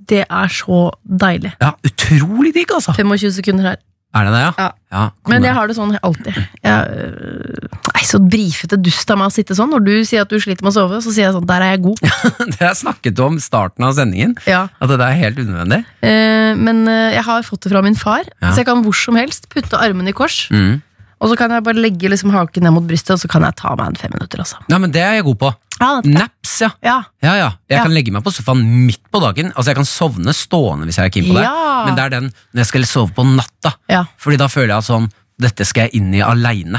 [0.03, 1.53] Det er så deilig.
[1.63, 2.95] Ja, Utrolig digg, altså!
[2.97, 3.83] 25 sekunder her.
[4.13, 4.53] Er det det, ja?
[4.59, 4.69] Ja.
[4.93, 6.37] ja Men jeg har det sånn alltid.
[6.61, 9.73] Jeg, er nei, så brifete dust av meg å sitte sånn.
[9.73, 11.75] Når du sier at du sliter med å sove, så sier jeg sånn Der er
[11.75, 12.03] jeg god.
[12.53, 14.37] det har jeg snakket om starten av sendingen.
[14.45, 14.67] Ja.
[14.85, 15.81] At det er helt unødvendig.
[16.05, 19.17] Eh, men eh, jeg har fått det fra min far, så jeg kan hvor som
[19.17, 20.45] helst putte armene i kors.
[20.53, 20.83] Mm.
[21.23, 23.55] Og så kan jeg bare legge liksom haken ned mot brystet, og så kan jeg
[23.61, 24.41] ta meg en fem minutter.
[24.43, 24.59] Altså.
[24.73, 25.51] Ja, men det er jeg god på.
[25.79, 26.71] Ja, Naps, ja.
[26.83, 26.97] ja.
[27.23, 27.51] Ja, ja.
[27.71, 27.83] Jeg Ja.
[27.87, 29.53] kan legge meg på sofaen midt på dagen.
[29.55, 31.45] Altså, jeg kan sovne stående hvis jeg er keen på det.
[31.47, 31.85] Ja.
[31.87, 33.75] Men det er den når jeg skal sove på natta.
[33.89, 34.05] ja.
[34.19, 35.11] Fordi da føler jeg sånn
[35.43, 36.79] Dette skal jeg inn i aleine.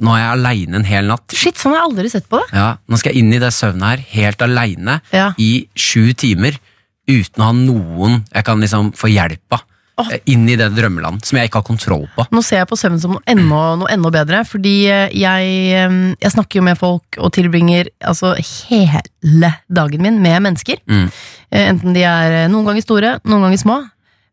[0.00, 1.32] Nå er jeg aleine en hel natt.
[1.34, 2.52] Shit, sånn har jeg aldri sett på det.
[2.58, 5.00] Ja, Nå skal jeg inn i det søvnet her helt aleine
[5.38, 6.58] i sju timer.
[7.10, 9.64] Uten å ha noen jeg kan liksom få hjelp av.
[10.30, 12.26] Inn i det drømmeland som jeg ikke har kontroll på.
[12.34, 15.96] Nå ser jeg på søvn som noe enda, noe enda bedre, fordi eh, jeg, eh,
[16.20, 18.34] jeg snakker jo med folk og tilbringer altså,
[18.70, 20.82] hele dagen min med mennesker.
[20.90, 21.08] Mm.
[21.50, 23.80] Eh, Enten de er noen ganger store, noen ganger små.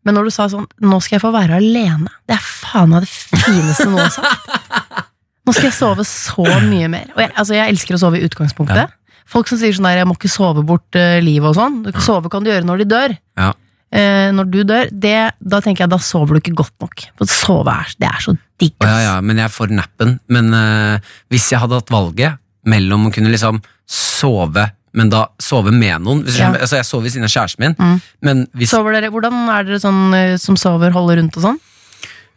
[0.08, 3.04] Men når du sa sånn, nå skal jeg få være alene, det er faen meg
[3.04, 5.04] det fineste noen har sagt.
[5.48, 7.06] Nå skal jeg sove så mye mer.
[7.16, 8.92] Og jeg, altså, jeg elsker å sove i utgangspunktet.
[9.32, 11.78] Folk som sier sånn der, jeg må ikke sove bort uh, livet og sånn.
[11.86, 13.16] Du kan Sove kan du gjøre når de dør.
[13.40, 13.54] Ja.
[13.92, 17.06] Eh, når du dør, det, da tenker jeg da sover du ikke godt nok.
[17.18, 18.76] For sove er, det er så digg.
[18.84, 20.18] Ja, ja, men jeg får nappen.
[20.28, 22.36] Men eh, hvis jeg hadde hatt valget
[22.68, 24.66] mellom å kunne liksom sove,
[24.98, 26.50] men da sove med noen Ja.
[26.52, 28.02] Jeg, altså Jeg sover ved siden av kjæresten min, Mm.
[28.22, 31.60] men hvis Sover dere, hvordan er dere sånn eh, som sover, holder rundt og sånn?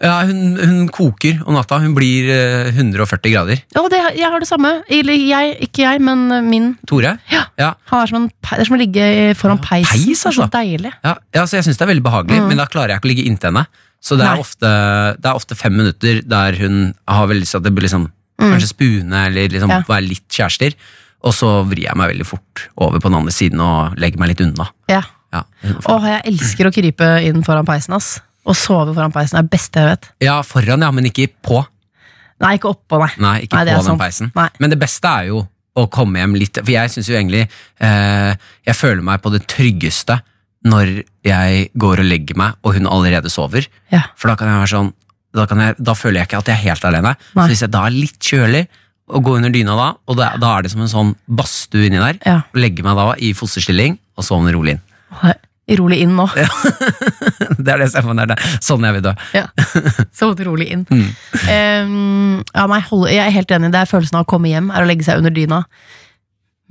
[0.00, 1.78] Ja, hun, hun koker om natta.
[1.82, 3.60] Hun blir eh, 140 grader.
[3.76, 4.70] Ja, det, jeg har det samme.
[4.88, 6.70] Eller jeg, ikke jeg, men eh, min.
[6.88, 7.18] Tore?
[7.32, 7.42] Ja.
[7.60, 9.92] Ja, Han er som en, det er som å ligge foran peisen.
[10.06, 10.48] peis, er så altså.
[10.56, 10.92] deilig.
[11.04, 12.48] ja, ja så jeg syns det er veldig behagelig, Mm.
[12.48, 13.66] men da klarer jeg ikke å ligge inntil henne.
[14.00, 14.68] Så det er, ofte,
[15.20, 18.08] det er ofte fem minutter der hun har veldig lyst til at det blir liksom
[18.40, 18.54] Mm.
[18.54, 19.82] Kanskje spune eller liksom Ja.
[19.84, 20.72] være litt kjærester.
[21.28, 24.30] Og så vrir jeg meg veldig fort over på den andre siden og legger meg
[24.32, 24.70] litt unna.
[24.88, 25.02] Ja.
[25.30, 25.42] Ja,
[25.84, 27.92] Åh, jeg elsker å krype inn foran peisen.
[27.94, 28.22] ass.
[28.48, 30.10] Å sove foran peisen er det beste jeg vet.
[30.24, 31.60] ja foran, ja, men ikke på.
[32.40, 33.10] Nei, ikke oppå, nei.
[33.20, 33.98] Nei, ikke Nei, på den sånn.
[34.00, 34.30] peisen.
[34.34, 34.48] Nei.
[34.58, 35.42] Men det beste er jo
[35.76, 37.44] å komme hjem litt For jeg syns jo egentlig
[37.78, 38.32] eh,
[38.66, 40.16] Jeg føler meg på det tryggeste
[40.66, 40.90] når
[41.24, 43.64] jeg går og legger meg, og hun allerede sover.
[43.92, 44.02] Ja.
[44.16, 44.90] For da kan jeg være sånn
[45.36, 47.12] Da, kan jeg, da føler jeg ikke at jeg er helt alene.
[47.36, 47.44] Nei.
[47.44, 48.64] Så hvis jeg da er litt kjølig,
[49.10, 51.98] og går under dyna da, og da, da er det som en sånn badstue inni
[52.02, 52.40] der, Ja.
[52.54, 54.82] legger meg da i fosterstilling og sovner rolig inn.
[55.78, 56.26] Rolig inn nå.
[56.34, 58.32] det er det jeg ser for meg.
[58.64, 59.12] Sånn jeg vil dø.
[59.36, 59.44] Ja.
[60.16, 60.82] Sovne rolig inn.
[60.90, 61.04] Mm.
[61.46, 63.70] Um, ja, nei, hold, jeg er helt enig.
[63.74, 65.62] Det er følelsen av å komme hjem, er å legge seg under dyna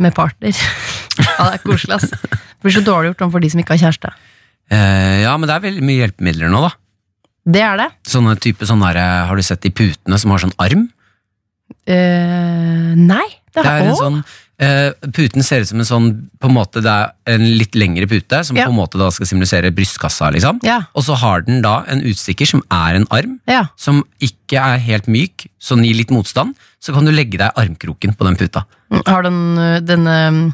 [0.04, 0.52] med partner.
[1.24, 2.12] ja, det er koselig, ass.
[2.12, 4.14] Det blir så dårlig gjort overfor de som ikke har kjæreste.
[4.70, 6.76] Uh, ja, men det er veldig mye hjelpemidler nå, da.
[7.50, 7.90] Det er det.
[8.10, 10.90] Sånne type sånne der, eh, Har du sett de putene som har sånn arm?
[11.90, 13.26] Eh, nei.
[13.54, 14.22] Det, Det er en sånn
[14.60, 18.10] Uh, Puten ser ut som en sånn På en måte det er en litt lengre
[18.12, 18.66] pute, som Ja.
[18.68, 20.28] på en måte da skal simulisere brystkassa.
[20.36, 23.70] liksom Ja, Og så har den da en utstikker som er en arm, ja.
[23.78, 26.56] som ikke er helt myk, som gir litt motstand.
[26.84, 28.66] Så kan du legge deg armkroken på den puta.
[28.92, 30.54] Mm, Har den, denne um,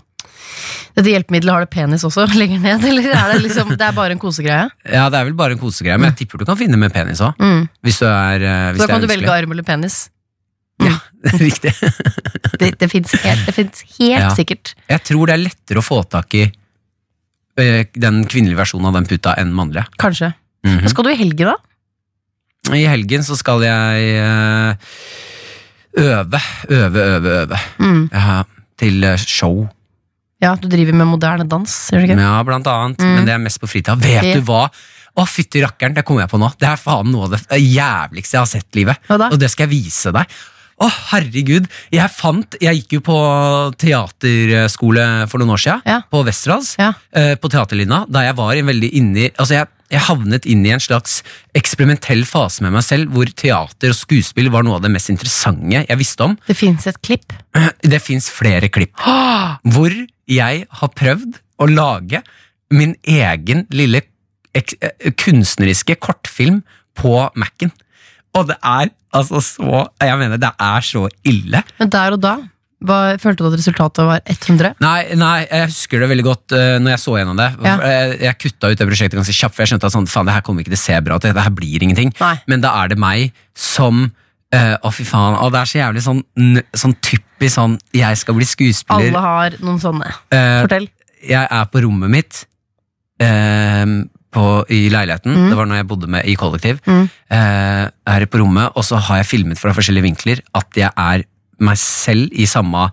[0.95, 4.12] Dette hjelpemiddelet, har det penis også lenger ned, eller er det liksom Det er bare
[4.12, 4.69] en kosegreie?
[4.86, 7.25] Ja, det er vel bare en kosegreie, men jeg tipper du kan finne med penis
[7.25, 7.34] òg.
[7.41, 7.67] Mm.
[7.82, 10.10] Hvis, du er, eh, hvis Så da kan du velge arm eller penis.
[11.41, 11.71] Riktig.
[12.59, 14.29] Det, det fins helt, det helt Ja.
[14.35, 14.73] sikkert.
[14.88, 19.07] Jeg tror det er lettere å få tak i eh, den kvinnelige versjonen av den
[19.09, 19.83] puta enn mannlige.
[19.99, 20.29] Kanskje.
[20.63, 20.83] Mhm.
[20.85, 22.75] Hva skal du i helgen, da?
[22.77, 24.93] I helgen så skal jeg eh,
[26.05, 27.59] øve, øve, øve, øve.
[27.79, 28.05] Mm.
[28.13, 28.39] Ja,
[28.79, 29.65] til eh, show.
[30.43, 32.21] Ja, du driver med moderne dans, gjør du ikke?
[32.23, 32.99] Ja, blant annet.
[33.03, 33.13] Mm.
[33.19, 33.95] Men det er mest på fritida.
[33.99, 34.33] Vet Ja.
[34.39, 34.65] du hva?
[35.15, 36.49] Å, fytti rakkeren, det kommer jeg på nå.
[36.59, 38.97] Det er faen noe av det jævligste jeg har sett i livet.
[39.15, 40.27] Og det skal jeg vise deg.
[40.75, 41.69] Å, herregud.
[41.95, 43.15] Jeg fant Jeg gikk jo på
[43.79, 45.81] teaterskole for noen år siden.
[45.88, 46.01] Ja.
[46.11, 46.73] På Westerdals.
[46.79, 46.93] Ja.
[47.15, 48.05] eh, På teaterlinja.
[48.11, 51.21] Da jeg var i en veldig inni Altså, jeg, jeg havnet inn i en slags
[51.55, 55.85] eksperimentell fase med meg selv, hvor teater og skuespill var noe av det mest interessante
[55.88, 56.35] jeg visste om.
[56.47, 57.33] Det fins et klipp.
[57.95, 58.95] Det fins flere klipp
[59.75, 59.93] hvor
[60.27, 62.23] jeg har prøvd å lage
[62.73, 64.01] min egen lille
[64.57, 66.63] ek- eh, kunstneriske kortfilm
[66.97, 67.71] på Mac-en.
[68.35, 71.61] Og det er altså så Jeg mener, det er så ille.
[71.79, 72.33] Men der og da,
[72.85, 74.75] hva, følte du at resultatet var 100?
[74.83, 77.47] Nei, nei, jeg husker det veldig godt uh, når jeg så gjennom det.
[77.63, 77.77] Ja.
[77.89, 80.35] Jeg, jeg kutta ut det prosjektet ganske kjapt, for jeg skjønte at sånn, faen, det
[80.35, 81.25] her kommer ikke til å se bra ut.
[81.25, 82.11] Det her blir ingenting.
[82.19, 82.35] Nei.
[82.51, 85.39] Men da er det meg som uh, Å, fy faen.
[85.39, 86.21] Og det er så jævlig sånn,
[86.75, 89.15] sånn typisk sånn Jeg skal bli skuespiller.
[89.15, 90.11] Alle har noen sånne.
[90.33, 90.89] Uh, Fortell.
[91.23, 92.43] jeg er på rommet mitt
[93.21, 93.85] eh,
[94.35, 94.43] på,
[94.75, 95.31] i leiligheten.
[95.33, 95.47] Mm.
[95.51, 96.81] Det var når jeg bodde med i kollektiv.
[96.85, 97.05] Mm.
[97.31, 97.83] Eh,
[98.15, 101.23] er på rommet, og så har jeg filmet fra forskjellige vinkler at jeg er
[101.63, 102.89] meg selv i samme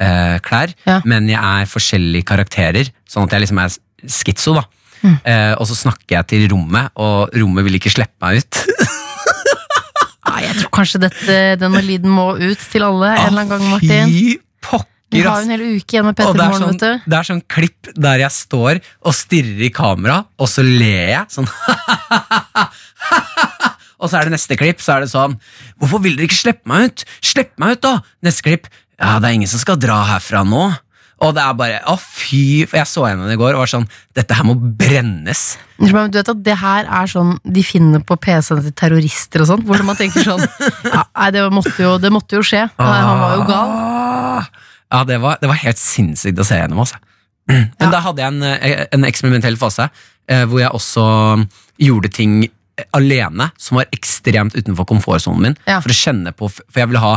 [0.00, 1.00] eh, klær, Ja.
[1.04, 3.76] men jeg er forskjellige karakterer, sånn at jeg liksom er
[4.08, 4.64] skitso, da.
[5.28, 8.62] eh, og så snakker jeg til rommet, og rommet vil ikke slippe meg ut.
[10.26, 13.68] Ja, jeg tror kanskje dette, denne lyden må ut til alle en eller annen gang,
[13.76, 14.10] Martin.
[14.12, 14.38] Fy
[15.14, 17.10] Vi har en hel uke igjen med Petter er, Morgen, sånn, vet du.
[17.10, 21.24] det er sånn klipp der jeg står og stirrer i kamera, og så ler jeg.
[21.36, 21.46] Sånn
[23.96, 25.38] Og så er det neste klipp, så er det sånn
[25.80, 27.06] Hvorfor vil dere ikke slippe meg ut?
[27.24, 27.94] Slipp meg ut, da!
[28.26, 28.66] Neste klipp.
[29.00, 30.66] Ja, det er ingen som skal dra herfra nå.
[31.24, 33.86] Og det er bare Å, fy For jeg så henne i går og var sånn
[34.16, 35.44] Dette her må brennes.
[35.80, 39.64] Du vet at det her er sånn de finner på PC-en til terrorister og sånn,
[39.68, 40.44] hvor man tenker sånn
[40.94, 42.66] ja, Nei, det måtte jo, det måtte jo skje.
[42.80, 44.46] Nei, han var jo gal.
[44.92, 46.78] Ja, det var, det var helt sinnssykt å se gjennom.
[46.84, 46.98] Altså.
[47.48, 47.90] Men Ja.
[47.90, 49.88] da hadde jeg en, eh, en eksperimentell fase
[50.28, 51.46] eh, hvor jeg også
[51.78, 52.48] gjorde ting
[52.92, 55.56] alene som var ekstremt utenfor komfortsonen min.
[55.66, 55.80] Ja.
[55.80, 57.14] For å kjenne på For jeg ville ha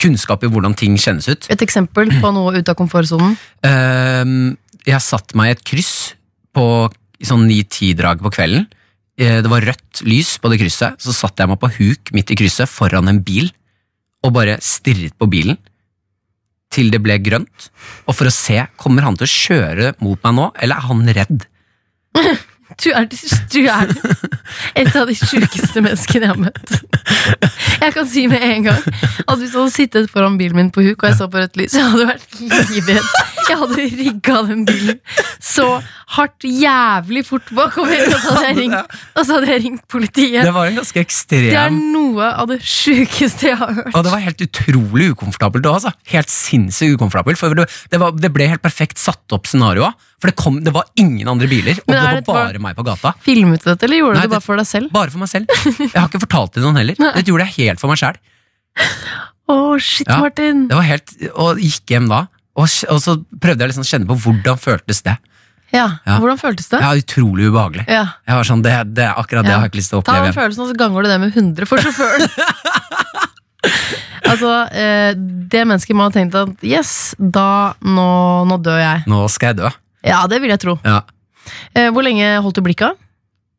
[0.00, 1.46] kunnskap i hvordan ting kjennes ut.
[1.52, 3.34] Et eksempel på noe ut av komfortsonen.
[3.68, 6.14] Ehm, jeg satte meg i et kryss
[6.56, 6.90] på
[7.24, 8.66] sånn ni-ti-drag på kvelden.
[9.18, 10.96] Eh, Det var rødt lys på det krysset.
[11.00, 13.50] Så satte jeg meg på huk midt i krysset foran en bil
[14.24, 15.58] og bare stirret på bilen
[16.74, 17.68] til det ble grønt.
[18.08, 21.14] Og for å se, kommer han til å kjøre mot meg nå, eller er han
[21.20, 21.46] redd?
[22.82, 23.04] Du er,
[23.52, 23.90] du er
[24.80, 26.72] et av de sjukeste menneskene jeg har møtt.
[27.84, 30.82] Jeg kan si med en gang at hvis du hadde sittet foran bilen min på
[30.82, 33.10] huk, og jeg så på rødt lys, jeg hadde vært livredd.
[33.44, 34.98] Jeg hadde rigga den bilen
[35.44, 35.68] så
[36.14, 40.44] hardt jævlig fort bakover, og så hadde jeg ringt, og så hadde jeg ringt politiet.
[40.46, 43.92] Det var en ganske ekstrem Det er noe av det sjukeste jeg har hørt.
[43.94, 45.92] Og det var helt utrolig ukomfortabelt òg, altså.
[46.14, 47.40] Helt sinnssykt ukomfortabelt.
[47.40, 49.90] For det, det, var, det ble helt perfekt satt opp scenario.
[50.22, 53.12] For det, kom, det var ingen andre biler, og det var bare- meg på gata.
[53.26, 54.92] Filmet du dette, eller gjorde Nei, du det bare for deg selv?
[54.94, 55.50] Bare for meg selv.
[55.82, 56.96] Jeg har ikke fortalt det til noen heller.
[57.18, 58.16] Det gjorde jeg helt for meg sjæl.
[59.50, 60.20] Å, shit, Ja.
[60.22, 60.64] Martin.
[60.70, 62.22] Det var helt, og gikk hjem da.
[62.56, 65.16] Og, og så prøvde jeg liksom å kjenne på hvordan føltes det.
[65.74, 66.18] Ja, Ja.
[66.22, 66.78] Hvordan føltes det?
[66.80, 67.84] Ja, Utrolig ubehagelig.
[67.90, 68.04] Ja.
[68.28, 69.58] Jeg var sånn, det, det, Akkurat det Ja.
[69.58, 70.38] har jeg ikke lyst til å Ta oppleve den igjen.
[70.40, 72.28] følelsen, og så ganger du det med 100 for sjåføren.
[74.30, 75.12] altså, eh,
[75.50, 78.06] det mennesket må ha tenkt at yes, da nå,
[78.50, 79.04] nå dør jeg.
[79.10, 79.70] Nå skal jeg dø.
[80.04, 80.76] Ja, det vil jeg tro.
[80.84, 81.00] Ja.
[81.74, 83.00] Eh, hvor lenge holdt du blikket?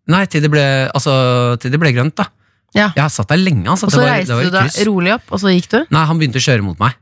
[0.07, 2.27] Nei, til det ble, altså, til det ble grønt, da.
[2.75, 2.89] Ja.
[2.93, 3.65] Jeg har satt der lenge.
[3.71, 3.87] Altså.
[3.87, 5.79] Og så det var, det reiste var du deg rolig opp, og så gikk du?
[5.95, 6.97] Nei, han begynte å kjøre mot meg.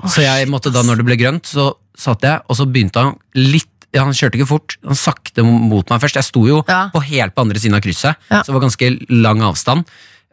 [0.00, 3.02] Oh, Så jeg måtte da, når det ble grønt, så satt jeg, og så begynte
[3.04, 6.14] han litt Han kjørte ikke fort, han sakte mot meg først.
[6.14, 6.90] Jeg sto jo Ja.
[6.94, 8.42] på helt på andre siden av krysset, Ja.
[8.42, 9.84] så det var ganske lang avstand.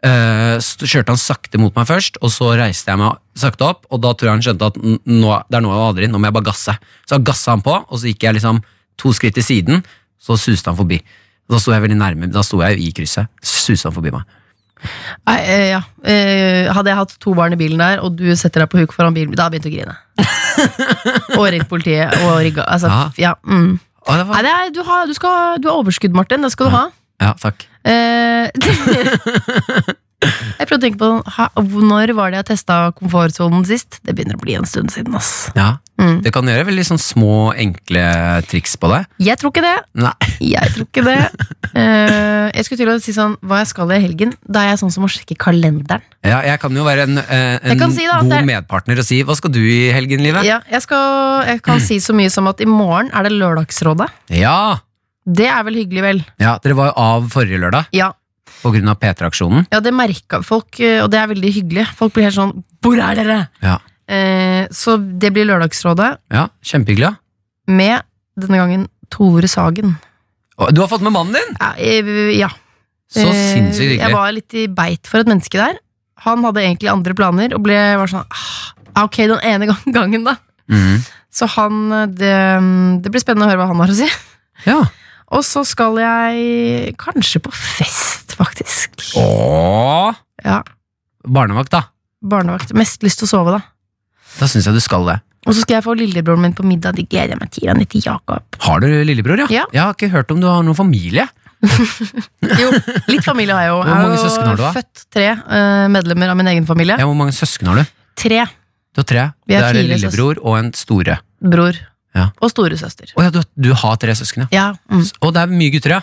[0.05, 3.99] Uh, kjørte han sakte mot meg først, og så reiste jeg meg sakte opp, og
[4.03, 6.33] da tror jeg han skjønte at nå, det er nå eller aldri, nå må jeg
[6.37, 6.77] bare gasse.
[7.09, 8.61] Så gassa han på, og så gikk jeg liksom
[8.95, 9.83] to skritt til siden,
[10.21, 11.01] så suste han forbi.
[11.49, 14.21] Da sto jeg veldig nærme, da sto jeg i krysset, Susa han forbi meg.
[15.27, 15.81] Nei, eh, ja.
[16.03, 18.95] eh, hadde jeg hatt to barn i bilen der, og du setter deg på huk
[18.95, 19.97] foran bilen, da begynte jeg å grine.
[21.39, 22.65] og ringt politiet og rigga.
[22.67, 23.09] Altså, Ja.
[23.29, 23.35] ja.
[23.43, 23.75] mm.
[24.07, 26.45] Å, det Nei, det er, du, har, du, skal, du har overskudd, Martin.
[26.45, 26.85] Det skal du ha.
[27.23, 27.65] ja, takk.
[27.83, 28.47] Eh,
[30.17, 33.99] jeg prøvde å tenke på Når var det jeg testa komfortsonen sist?
[34.01, 35.13] Det begynner å bli en stund siden.
[35.17, 36.23] ass Ja, mm.
[36.25, 38.05] det kan gjøre veldig sånn små, enkle
[38.49, 39.03] triks på det.
[39.21, 39.75] Jeg tror ikke det.
[40.01, 40.15] Nei.
[40.57, 41.19] Jeg tror ikke det
[41.75, 44.33] uh, Jeg skulle til å si sånn hva jeg skal i helgen.
[44.45, 46.03] Da er jeg sånn som må sjekke kalenderen.
[46.25, 49.35] Ja, jeg kan jo være en, eh, en si god er- medpartner og si hva
[49.37, 50.45] skal du i helgen, livet?
[50.47, 54.09] Ja, jeg, skal, jeg kan si så mye som at i morgen er det Lørdagsrådet.
[54.35, 54.79] Ja.
[55.27, 56.21] Det er vel hyggelig, vel?
[56.39, 58.13] ja, dere var jo av forrige lørdag Ja,
[58.61, 59.67] på grunn av P3-aksjonen.
[59.71, 61.87] ja det merka folk, eh, og det er veldig hyggelig.
[61.95, 63.39] Folk blir helt sånn Hvor er dere?
[63.63, 63.77] Ja.
[64.07, 67.09] Eh, så det blir Lørdagsrådet ja, kjempehyggelig.
[67.11, 67.73] Ja.
[67.73, 68.01] med
[68.39, 69.97] denne gangen Tore Sagen.
[70.71, 71.57] Du har fått med mannen din!
[71.59, 72.49] Ja, eh, ja.
[73.11, 75.77] Så Eh, sinnssykt Jeg var litt i beit for et menneske der.
[76.25, 79.67] Han hadde egentlig andre planer, og ble var sånn ah, Ok, den ene
[79.97, 80.33] gangen, da.
[80.67, 81.03] Mhm.
[81.37, 82.33] Så han det,
[83.03, 84.07] det blir spennende å høre hva han har å si.
[84.65, 84.79] Ja.
[85.37, 89.01] Og så skal jeg kanskje på fest, faktisk.
[89.19, 90.13] Åh,
[90.45, 90.61] Ja,
[91.27, 91.83] barnevakt, da.
[92.23, 92.71] Barnevakt.
[92.77, 93.61] Mest lyst til å sove, da.
[94.37, 95.17] Da syns jeg du skal det.
[95.47, 96.95] Og så skal jeg få lillebroren min på middag.
[96.97, 97.67] Det gleder jeg meg til.
[97.71, 98.57] Han heter Jakob.
[98.65, 99.47] Har du lillebror, ja?
[99.53, 99.65] Ja.
[99.73, 101.27] Jeg har ikke hørt om du har noen familie.
[102.61, 102.67] Jo,
[103.09, 103.77] litt familie har jeg jo.
[103.81, 104.71] Hvor mange søsken har du, da?
[104.75, 106.97] Født tre eh, medlemmer av min egen familie.
[106.99, 107.93] Ja, Hvor mange søsken har du?
[108.17, 108.43] Tre
[108.93, 109.23] Du har tre.
[109.49, 111.17] Vi er det er lillebror og en store.
[111.41, 111.79] bror.
[112.17, 112.27] Ja.
[112.41, 113.11] Og storesøster.
[113.17, 114.49] Oh, ja, du, du har tre søsken, ja.
[114.51, 114.67] Ja.
[114.89, 115.03] Mm.
[115.21, 116.01] Og det er mye gutter, ja.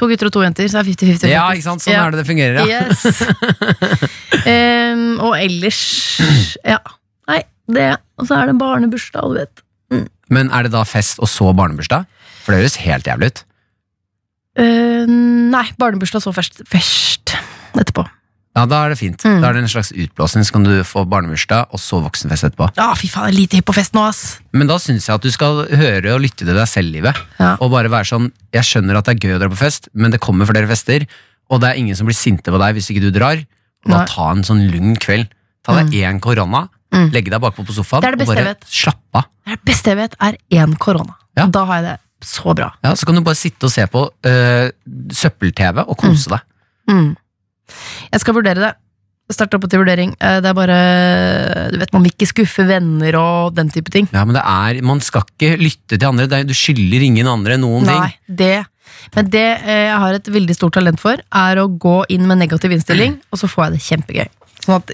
[0.00, 1.30] To gutter og to jenter, så er 50-50.
[1.30, 1.84] Ja, ikke sant?
[1.84, 2.80] Sånn er det det fungerer, ja.
[2.82, 3.20] Yes.
[4.54, 5.82] um, og ellers
[6.66, 6.80] Ja.
[7.30, 7.92] Nei, det.
[8.18, 9.64] Og så er det barnebursdag, du vet.
[10.32, 12.06] Men er det da fest og så barnebursdag?
[12.44, 13.44] For det høres helt jævlig ut.
[14.58, 15.04] Uh,
[15.54, 17.36] nei, barnebursdag så først, først
[17.74, 18.06] etterpå.
[18.54, 19.18] Ja, Da er det fint.
[19.26, 19.40] Mm.
[19.42, 22.68] Da er det en slags utblåsning, så kan du få barnebursdag og så voksenfest etterpå.
[22.78, 24.20] Ja, fy faen, jeg er lite hypp på fest nå, ass.
[24.54, 27.18] Men da syns jeg at du skal høre og lytte til deg selv, livet.
[27.40, 27.56] Ja.
[27.60, 30.14] Og bare være sånn Jeg skjønner at det er gøy å dra på fest, men
[30.14, 31.06] det kommer flere fester,
[31.50, 33.42] og det er ingen som blir sinte på deg hvis ikke du drar.
[33.84, 35.26] Og da ta en sånn lugn kveld.
[35.66, 37.10] Ta deg én korona, Mm.
[37.10, 39.24] legge deg bakpå på sofaen Det det og bare slappe av.
[39.50, 41.16] Det beste jeg vet, er én korona.
[41.36, 41.46] Ja.
[41.50, 42.70] Da har jeg det så bra.
[42.84, 44.70] Ja, Så kan du bare sitte og se på uh,
[45.10, 46.40] søppel-TV og kose deg.
[46.88, 47.16] Mm.
[48.12, 48.72] Jeg skal vurdere det.
[49.32, 50.10] Starte opp til vurdering.
[50.20, 50.78] Eh, Det er bare
[51.72, 54.08] Du vet, man vil ikke skuffe venner og den type ting.
[54.12, 56.28] Ja, men det er, Man skal ikke lytte til andre.
[56.28, 58.00] Er, du skylder ingen andre noen ting.
[58.04, 58.66] Nei, det
[59.16, 62.38] Men det eh, jeg har et veldig stort talent for, er å gå inn med
[62.38, 64.28] negativ innstilling, og så får jeg det kjempegøy.
[64.64, 64.92] Sånn at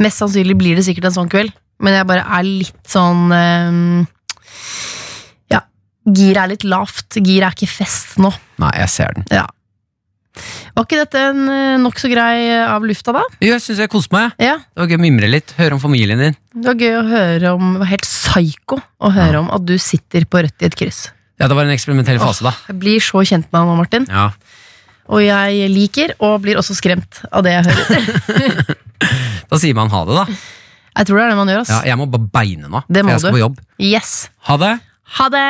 [0.00, 4.06] Mest sannsynlig blir det sikkert en sånn kveld, men jeg bare er litt sånn um,
[5.52, 5.60] Ja,
[6.06, 7.18] giret er litt lavt.
[7.18, 8.30] Giret er ikke fest nå.
[8.62, 9.26] Nei, jeg ser den.
[9.34, 9.46] Ja.
[10.76, 13.22] Var ikke dette en eh, nokså grei eh, av lufta, da?
[13.42, 14.34] Jo, jeg syns jeg koste meg.
[14.40, 14.56] Ja.
[14.62, 15.54] Det var gøy å mimre litt.
[15.58, 16.36] Høre om familien din.
[16.54, 19.74] Det var gøy å høre om Det var helt psyko å høre om at du
[19.82, 21.08] sitter på rødt i et kryss.
[21.40, 22.52] Ja, Det var en eksperimentell fase, da.
[22.68, 24.06] Jeg blir så kjent med deg nå, Martin.
[24.10, 24.28] Ja.
[25.10, 28.76] Og jeg liker og blir også skremt av det jeg hører.
[29.50, 30.24] Da sier man ha det, da.
[31.00, 31.70] Jeg tror det er det man gjør, ass.
[31.72, 33.36] Ja, jeg må bare beine nå, Det for må jeg skal du.
[33.38, 33.56] på jobb.
[33.82, 34.12] Yes.
[34.46, 34.72] Ha det!
[35.16, 35.46] Ha det!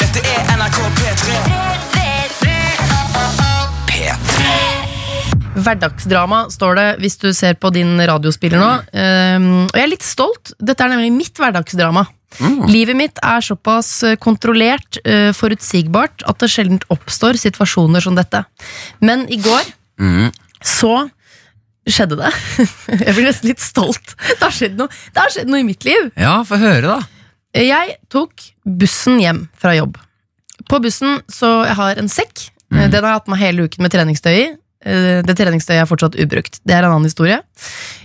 [0.00, 1.09] Dette er NRK P3.
[5.64, 8.70] Hverdagsdrama står det hvis du ser på din radiospiller nå.
[8.94, 10.52] Um, og jeg er litt stolt.
[10.58, 12.06] Dette er nemlig mitt hverdagsdrama.
[12.70, 18.44] Livet mitt er såpass eh, kontrollert, uh, forutsigbart, at det sjelden oppstår situasjoner som dette.
[19.02, 20.30] Men i går Mm.
[20.64, 21.10] så
[21.90, 22.30] skjedde det.
[23.06, 24.14] Jeg blir nesten litt stolt.
[24.30, 26.06] Det har skjedd noe, det har skjedd noe i mitt liv.
[26.16, 27.00] Ja, få høre, da.
[27.58, 29.98] Jeg tok bussen hjem fra jobb.
[30.70, 32.46] På bussen så jeg har en sekk.
[32.70, 32.84] Mm.
[32.92, 34.44] Den har jeg hatt med hele uken med treningstøy i.
[34.84, 36.60] Eh, Det treningstøyet er fortsatt ubrukt.
[36.64, 37.40] Det er en annen historie.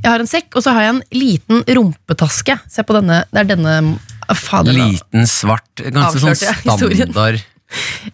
[0.03, 2.57] Jeg har en sekk, og så har jeg en liten rumpetaske.
[2.67, 3.23] Se på denne.
[3.31, 3.75] Det er denne
[4.35, 4.73] Fader.
[4.73, 7.38] Liten, svart, ganske sånn standard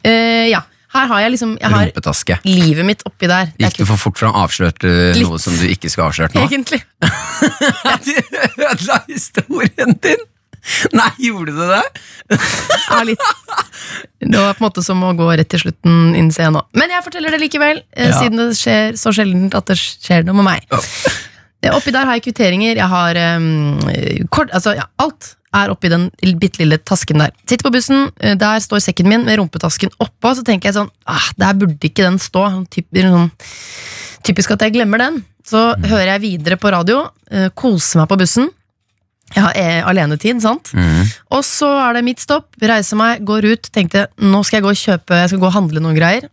[0.03, 0.61] uh, ja.
[0.91, 2.35] Her har jeg liksom Jeg har rumpetaske.
[2.43, 3.53] livet mitt oppi der.
[3.55, 6.43] Er Gikk du for fort fra å avslørte noe som du ikke skal avsløre nå?
[6.49, 6.81] egentlig.
[8.05, 8.11] Du
[8.67, 10.21] ødela historien din!
[10.97, 11.81] Nei, gjorde du det?
[12.89, 13.23] Ja, litt.
[14.21, 16.61] Det var på en måte som å gå rett til slutten, innser jeg nå.
[16.77, 18.19] Men jeg forteller det likevel, eh, Ja.
[18.19, 20.67] siden det skjer så sjelden at det skjer noe med meg.
[21.61, 23.79] Eh, Oppi der har jeg kvitteringer, jeg har um,
[24.33, 26.05] kort, altså ja, alt er oppi den
[26.39, 27.33] bitte lille tasken der.
[27.43, 30.89] Sitter på bussen, eh, der står sekken min med rumpetasken oppå, så tenker jeg sånn,
[31.09, 32.45] ah, der burde ikke den stå.
[32.71, 33.29] Typisk, sånn,
[34.23, 35.23] typisk at jeg glemmer den.
[35.43, 37.07] Så hører jeg videre på radio,
[37.57, 38.51] koser meg på bussen.
[39.35, 40.73] Jeg har eh, alenetid, sant?
[40.75, 41.05] Mm.
[41.37, 44.73] Og så er det mitt stopp, reiser meg, går ut, tenkte nå skal jeg gå
[44.73, 46.27] og kjøpe, jeg skal gå og handle noen greier.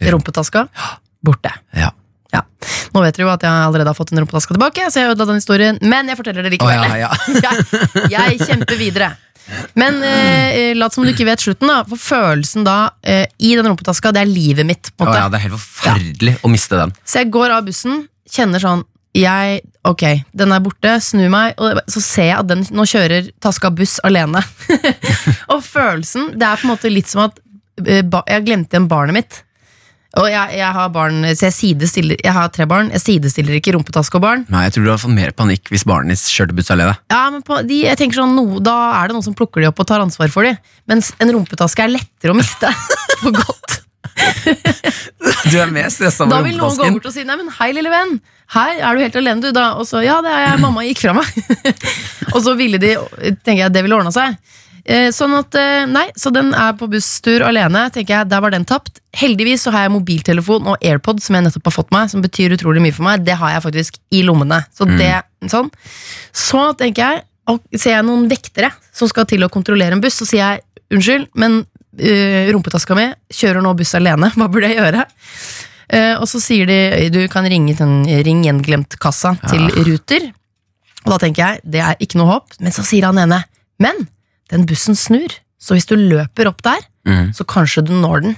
[0.00, 0.10] Ja.
[0.12, 0.66] Rumpetaska,
[1.24, 1.52] borte.
[1.76, 1.92] Ja.
[2.34, 2.42] Ja.
[2.92, 5.28] Nå vet dere jo at jeg allerede har fått en rumpetaske tilbake, så jeg ødela
[5.30, 6.82] den historien, men jeg forteller det likevel.
[6.90, 7.12] ja, ja.
[7.46, 9.14] jeg, jeg kjemper videre.
[9.78, 11.78] Men eh, lat som du ikke vet slutten, da.
[11.86, 14.90] For følelsen da eh, i den rumpetaska, det er livet mitt.
[14.92, 15.22] på en måte.
[15.22, 16.94] ja, det er helt forferdelig å miste den.
[17.06, 18.84] Så jeg går av bussen, kjenner sånn
[19.16, 20.02] jeg, Ok,
[20.34, 23.98] den er borte, snur meg, og så ser jeg at den nå kjører taska buss
[24.06, 24.42] alene.
[25.52, 27.38] og følelsen, det er på en måte litt som at
[27.84, 29.42] eh, jeg glemte igjen barnet mitt.
[30.16, 33.74] Og jeg, jeg har barn, så jeg sidestiller Jeg har tre barn, jeg sidestiller ikke
[33.76, 34.44] rumpetaske og barn.
[34.52, 36.94] Nei, jeg tror du hadde fått mer panikk hvis barnet ditt kjørte buss alene.
[37.12, 39.68] Ja, men på, de, jeg tenker sånn, no, Da er det noen som plukker de
[39.68, 40.54] opp og tar ansvar for de
[40.88, 42.70] Mens en rumpetaske er lettere å miste.
[43.20, 43.82] For godt.
[45.50, 47.92] Du er mer stressa Da vil noen gå bort og si Nei, men hei lille
[47.92, 48.16] venn
[48.54, 49.72] Her er du helt alene du da.
[49.80, 51.26] Og så, ja det er jeg, mamma gikk fra meg.
[52.34, 52.94] Og så ville de,
[53.42, 54.36] tenker jeg, det ville ordne seg.
[54.86, 58.52] Eh, Sånn at, eh, nei Så den er på busstur alene Tenker jeg, der var
[58.54, 59.00] den tapt.
[59.18, 62.54] Heldigvis så har jeg mobiltelefon og Airpods Som jeg nettopp har fått meg Som betyr
[62.54, 63.24] utrolig mye for meg.
[63.26, 64.60] Det har jeg faktisk i lommene.
[64.70, 65.10] Så det,
[65.50, 65.72] sånn.
[66.30, 70.20] Så tenker jeg Og ser jeg noen vektere Som skal til å kontrollere en buss
[70.22, 70.62] Så sier jeg,
[70.94, 74.30] unnskyld Men uh, rumpetaska mi kjører nå buss alene.
[74.38, 75.02] Hva burde jeg gjøre?
[75.92, 80.32] Eh, og så sier de du kan ringe den ring gjenglemt-kassa til Ruter.
[81.06, 83.44] Og da tenker jeg det er ikke noe håp, men så sier han ene
[83.78, 84.08] men
[84.50, 85.28] den bussen snur,
[85.60, 87.28] så hvis du løper opp der, Mm.
[87.32, 88.36] så kanskje du når den.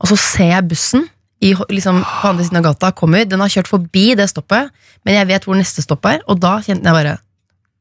[0.00, 1.02] Og så ser jeg bussen
[1.44, 3.26] i, liksom, på andre siden av gata kommer.
[3.28, 4.70] Den har kjørt forbi det stoppet,
[5.04, 7.18] men jeg vet hvor neste stopp er, og da kjente jeg bare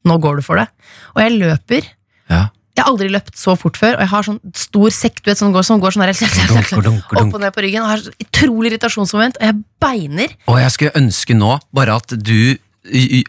[0.04, 0.68] nå går du for det.
[1.16, 1.88] Og jeg løper.
[2.30, 2.50] Ja.
[2.78, 5.40] Jeg har aldri løpt så fort før, og jeg har sånn stor sekk du vet,
[5.40, 9.40] som går, som går sånn der, opp og ned på ryggen, og har utrolig irritasjonsmoment,
[9.42, 10.36] og jeg beiner.
[10.46, 12.54] Og jeg skulle ønske nå bare at du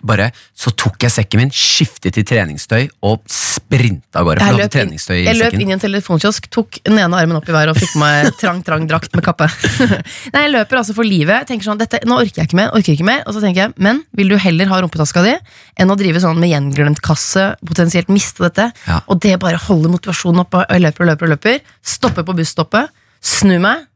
[0.06, 4.44] bare, så tok jeg sekken min, skiftet til treningstøy og sprinta av gårde.
[4.44, 7.48] Jeg løp, inn, i jeg løp inn i en telefonkiosk, tok den ene armen opp
[7.48, 9.48] i været og fikk på meg trang, trang drakt med kappe.
[10.34, 11.48] Nei, Jeg løper altså for livet.
[11.50, 13.24] Tenker sånn, dette, Nå orker jeg ikke mer, orker ikke mer.
[13.26, 15.34] Og så tenker jeg, men vil du heller ha rumpetaska di
[15.78, 18.70] enn å drive sånn med gjenglemt kasse, potensielt miste dette?
[18.88, 19.02] Ja.
[19.10, 21.60] Og det bare holder motivasjonen oppe, og jeg løper og løper og løper.
[21.96, 22.94] Stopper på busstoppet,
[23.24, 23.86] snur meg.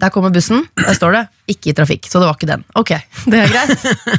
[0.00, 0.66] Der kommer bussen.
[0.76, 2.64] Der står det 'ikke i trafikk', så det var ikke den.
[2.74, 2.90] Ok,
[3.30, 3.78] det er greit.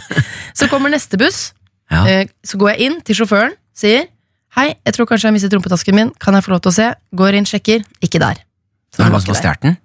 [0.59, 1.53] Så kommer neste buss.
[1.91, 2.05] Ja.
[2.07, 4.07] Eh, Så går jeg inn til sjåføren, sier
[4.55, 6.11] Hei, jeg tror kanskje jeg har mistet rumpetasken min.
[6.15, 6.93] Kan jeg få lov til å se?
[7.13, 7.84] Går inn, sjekker.
[8.01, 8.38] Ikke der.
[8.95, 9.34] Så det var der.
[9.36, 9.78] stjålet den?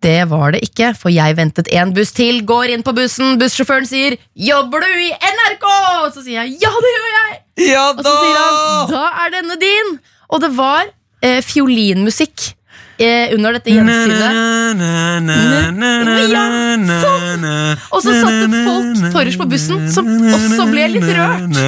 [0.00, 2.40] Det var det ikke, for jeg ventet en buss til.
[2.48, 6.92] Går inn på bussen, bussjåføren sier 'Jobber du i NRK?' Så sier jeg 'Ja, det
[6.96, 7.36] gjør jeg'.
[7.68, 9.98] Ja Og så sier han 'Da er denne din'.
[10.30, 10.84] Og det var
[11.22, 12.54] eh, fiolinmusikk
[13.00, 14.30] eh, under dette gjensynet.
[16.30, 17.74] Ja.
[17.90, 21.58] Og så satt det folk forrest på bussen som også ble litt rørt.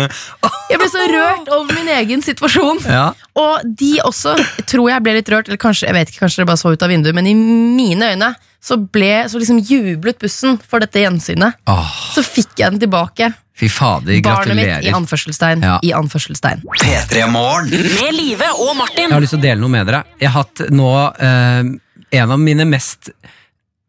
[0.70, 2.82] Jeg ble så rørt over min egen situasjon.
[2.86, 3.10] Ja.
[3.38, 4.36] Og de også
[4.68, 6.84] tror jeg ble litt rørt, eller kanskje jeg vet ikke, kanskje det bare så ut
[6.84, 11.58] av vinduet, men i mine øyne så, ble, så liksom jublet bussen for dette gjensynet.
[11.66, 11.88] Oh.
[12.14, 13.32] Så fikk jeg den tilbake.
[13.62, 14.96] Fy fader, Barnet mitt i gratulerer.
[14.98, 15.62] anførselstegn.
[15.66, 15.76] Ja.
[15.86, 16.64] I anførselstegn.
[16.82, 17.70] P3 Morgen.
[17.70, 19.06] Med Live og Martin.
[19.06, 20.02] Jeg har lyst til å dele noe med dere.
[20.20, 20.90] Jeg har hatt nå
[21.22, 21.70] eh,
[22.18, 23.12] en av mine mest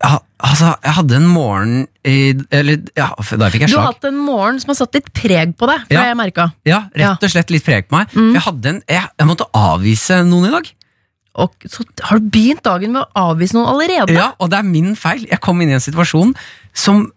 [0.03, 4.03] ja, Altså, jeg hadde en morgen i Eller, ja, da fikk jeg Du har hatt
[4.09, 5.86] en morgen som har satt litt preg på deg.
[5.93, 6.03] Ja.
[6.09, 6.55] jeg merket.
[6.67, 8.11] Ja, rett og slett litt preg på meg.
[8.11, 8.34] Mm.
[8.36, 10.71] Jeg, hadde en, jeg, jeg måtte avvise noen i dag.
[11.43, 14.13] Og så har du begynt dagen med å avvise noen allerede.
[14.13, 15.24] Ja, Og det er min feil.
[15.32, 16.36] Jeg kom inn i en situasjon
[16.78, 17.07] som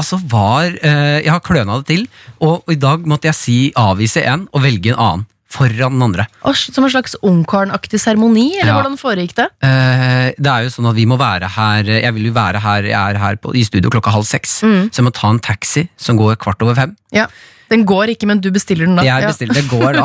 [0.00, 2.08] altså var eh, Jeg har kløna det til,
[2.40, 5.26] og, og i dag måtte jeg si avvise en og velge en annen.
[5.54, 6.24] Foran den andre.
[6.42, 8.78] Og Som en slags ungkarenaktig seremoni, eller Ja.
[8.80, 9.44] hvordan foregikk det?
[9.62, 12.82] Eh, det er jo sånn at vi må være her Jeg vil jo være her,
[12.90, 14.62] jeg er her på, i studio klokka halv seks.
[14.66, 14.88] Mm.
[14.90, 16.96] Så jeg må ta en taxi som går kvart over fem.
[17.14, 17.28] Ja.
[17.74, 19.04] Den går ikke, men du bestiller den da.
[19.06, 20.04] Jeg bestiller, det går da.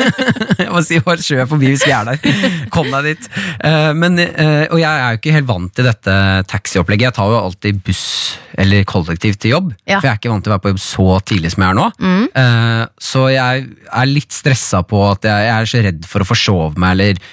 [0.64, 2.48] jeg må si bare kjør forbi hvis vi er der.
[2.74, 3.28] Kom deg dit.
[3.64, 6.16] Eh, men, eh, og jeg er jo ikke helt vant til dette
[6.50, 7.10] taxiopplegget.
[7.10, 8.04] Jeg tar jo alltid buss
[8.58, 9.70] eller kollektiv til jobb.
[9.84, 9.98] Ja.
[9.98, 11.78] For jeg er ikke vant til å være på jobb så tidlig som jeg er
[11.80, 11.86] nå.
[11.98, 12.26] Mm.
[12.42, 13.64] Eh, så jeg
[14.00, 17.24] er litt stressa på at jeg, jeg er så redd for å forsove meg eller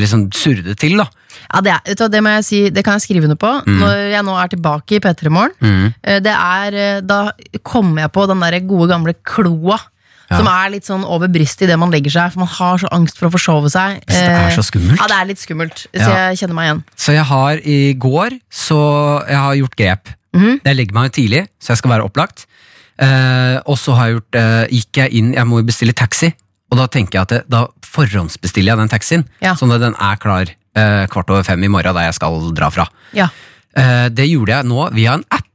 [0.00, 0.96] liksom surre det til.
[0.98, 1.06] da.
[1.54, 3.52] Ja, det, er, det må jeg si, det kan jeg skrive under på.
[3.66, 5.54] Når jeg nå er tilbake i P3 Morgen.
[5.60, 5.94] Mm.
[6.04, 7.30] Eh, Det er, eh, da
[7.64, 9.78] kommer jeg på den der gode gamle kloa.
[10.30, 10.36] Ja.
[10.38, 13.16] Som er litt sånn over brystet idet man legger seg, for man har så angst
[13.18, 13.96] for å forsove seg.
[14.06, 15.00] Så det er så Eh, skummelt.
[15.00, 15.86] Ja, det er litt skummelt.
[15.90, 16.28] Så Ja.
[16.30, 16.84] jeg kjenner meg igjen.
[16.96, 20.08] Så jeg har i går så jeg har gjort grep.
[20.36, 20.60] Mhm.
[20.64, 22.46] Jeg legger meg tidlig, så jeg skal være opplagt.
[23.00, 26.32] Eh, og så har jeg gjort, eh, gikk jeg inn, jeg må jo bestille taxi.
[26.70, 29.54] Og da tenker jeg at det, da forhåndsbestiller jeg den taxien, Ja.
[29.58, 32.70] sånn at den er klar eh, kvart over fem i morgen der jeg skal dra
[32.70, 32.86] fra.
[33.16, 33.28] Ja.
[33.76, 35.46] Eh, det gjorde jeg nå via en app.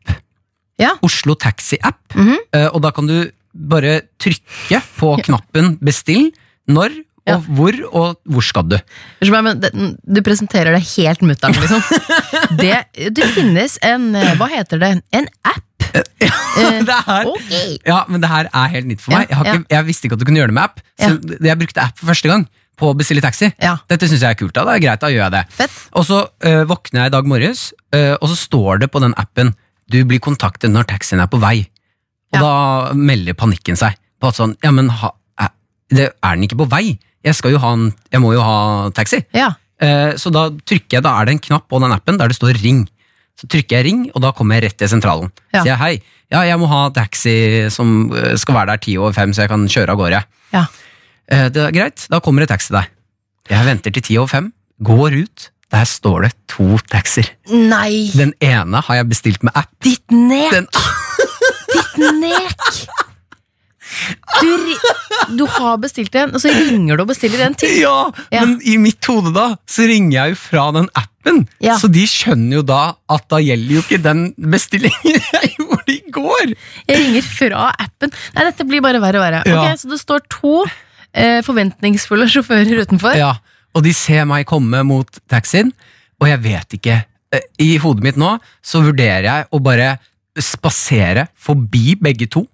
[0.77, 0.91] Ja.
[1.01, 2.15] Oslo Taxi-app.
[2.15, 2.36] Mhm.
[2.53, 6.33] Eh, og da kan du bare trykke på knappen 'bestill',
[6.67, 6.91] når
[7.25, 7.38] og Ja.
[7.39, 8.77] hvor og hvor skal du.
[9.21, 11.81] Du presenterer det helt mutter'n, liksom.
[12.61, 14.91] Det, det finnes en eh, Hva heter det?
[15.11, 15.74] En app?
[16.56, 17.74] Eh, det her, okay.
[17.84, 19.26] Ja, men det her er helt nytt for meg.
[19.28, 20.78] Jeg, har ikke, jeg visste ikke at du kunne gjøre det med app.
[21.02, 21.10] Så
[21.43, 22.46] jeg brukte app for første gang
[22.80, 23.50] på å bestille taxi.
[23.60, 23.74] Ja.
[23.91, 24.54] Dette syns jeg er kult.
[24.56, 25.41] da, det er greit, da gjør jeg det.
[25.58, 25.76] Fett.
[26.00, 27.66] Og så øh, våkner jeg i dag morges,
[27.96, 29.52] øh, og så står det på den appen
[29.91, 31.58] du blir kontaktet når taxien er på vei.
[32.34, 32.41] Og Ja.
[32.41, 34.00] da melder panikken seg.
[34.20, 35.12] På at sånn, ja, men ha,
[35.43, 35.52] er,
[35.91, 36.98] det, er den ikke på vei?
[37.26, 39.22] Jeg, skal jo ha en, jeg må jo ha taxi.
[39.36, 39.52] Ja.
[39.84, 42.39] Eh, så da trykker jeg, da er det en knapp på den appen der det
[42.39, 42.86] står ring.
[43.36, 45.31] Så trykker jeg ring, og da kommer jeg rett til sentralen.
[45.51, 45.61] Ja.
[45.63, 45.95] Sier jeg hei,
[46.31, 47.33] ja, jeg må ha taxi
[47.73, 50.21] som eh, skal være der ti over fem, så jeg kan kjøre av gårde.
[50.55, 50.61] Ja.
[51.27, 52.88] Eh, det er greit, da kommer det taxi der.
[53.51, 54.47] Jeg venter til ti over fem,
[54.88, 57.27] går ut, der står det to taxier.
[57.51, 58.07] Nei!
[58.15, 59.69] Den ene har jeg bestilt med app.
[59.83, 60.55] Ditt nek!
[60.55, 60.69] Den,
[61.75, 62.69] Ditt nek!
[64.41, 64.79] Du, ri-
[65.38, 67.71] du har bestilt en, og så ringer du og bestiller en til.
[67.81, 68.41] ja, Ja.
[68.45, 71.41] men i mitt hode da, så ringer jeg jo fra den appen.
[71.63, 71.75] Ja.
[71.81, 76.01] Så de skjønner jo da at da gjelder jo ikke den bestillingen jeg gjorde i
[76.13, 76.53] går.
[76.88, 78.13] Jeg ringer fra appen.
[78.36, 79.41] Nei, dette blir bare verre og verre.
[79.49, 79.63] Ja.
[79.71, 80.53] Ok, Så det står to
[81.13, 83.17] eh, forventningsfulle sjåfører utenfor.
[83.17, 83.33] Ja,
[83.75, 85.73] og de ser meg komme mot taxien,
[86.21, 86.99] og jeg vet ikke.
[87.33, 89.95] Eh, I hodet mitt nå så vurderer jeg å bare
[90.39, 92.45] spasere forbi begge to,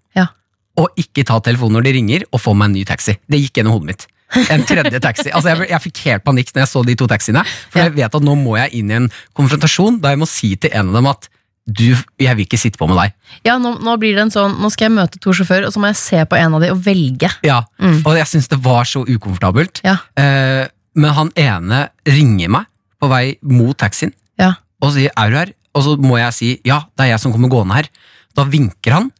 [0.82, 3.17] Og ikke ta telefonen når de ringer, og få meg en ny taxi.
[3.29, 4.07] Det gikk gjennom hodet mitt.
[4.49, 5.27] En tredje taxi.
[5.36, 8.15] Altså jeg, jeg fikk helt panikk når jeg så de to taxiene, for jeg vet
[8.15, 10.99] at nå må jeg inn i en konfrontasjon der jeg må si til en av
[11.01, 11.27] dem at
[11.67, 13.11] du, jeg vil ikke sitte på med deg.
[13.45, 15.79] Ja, nå, nå blir det en sånn Nå skal jeg møte to sjåfører, og så
[15.84, 17.29] må jeg se på en av dem og velge.
[17.45, 17.99] Ja, Mm.
[18.05, 19.82] Og jeg syns det var så ukomfortabelt.
[19.86, 19.97] Ja.
[20.17, 20.65] Eh,
[20.95, 22.65] men han ene ringer meg
[23.01, 24.53] på vei mot taxien Ja.
[24.82, 27.32] og sier 'er du her?' Og så må jeg si 'ja, det er jeg som
[27.32, 27.89] kommer gående her'.
[28.36, 29.11] Da vinker han,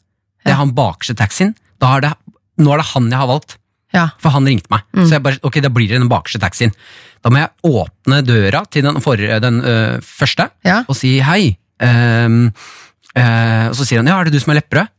[0.46, 0.54] Ja.
[0.54, 1.56] er han bakerste taxien.
[1.82, 2.12] Da er det,
[2.62, 3.58] nå er det han jeg har valgt.
[3.92, 4.06] Ja.
[4.24, 4.86] For han ringte meg.
[4.96, 5.04] Mm.
[5.06, 6.72] Så jeg bare, ok, da blir det den bakerste taxien.
[7.22, 10.82] Da må jeg åpne døra til den, forrige, den øh, første Ja.
[10.88, 11.58] og si hei.
[11.82, 12.54] Um,
[13.18, 14.90] øh, og så sier han ja, er det du som er Lepperød?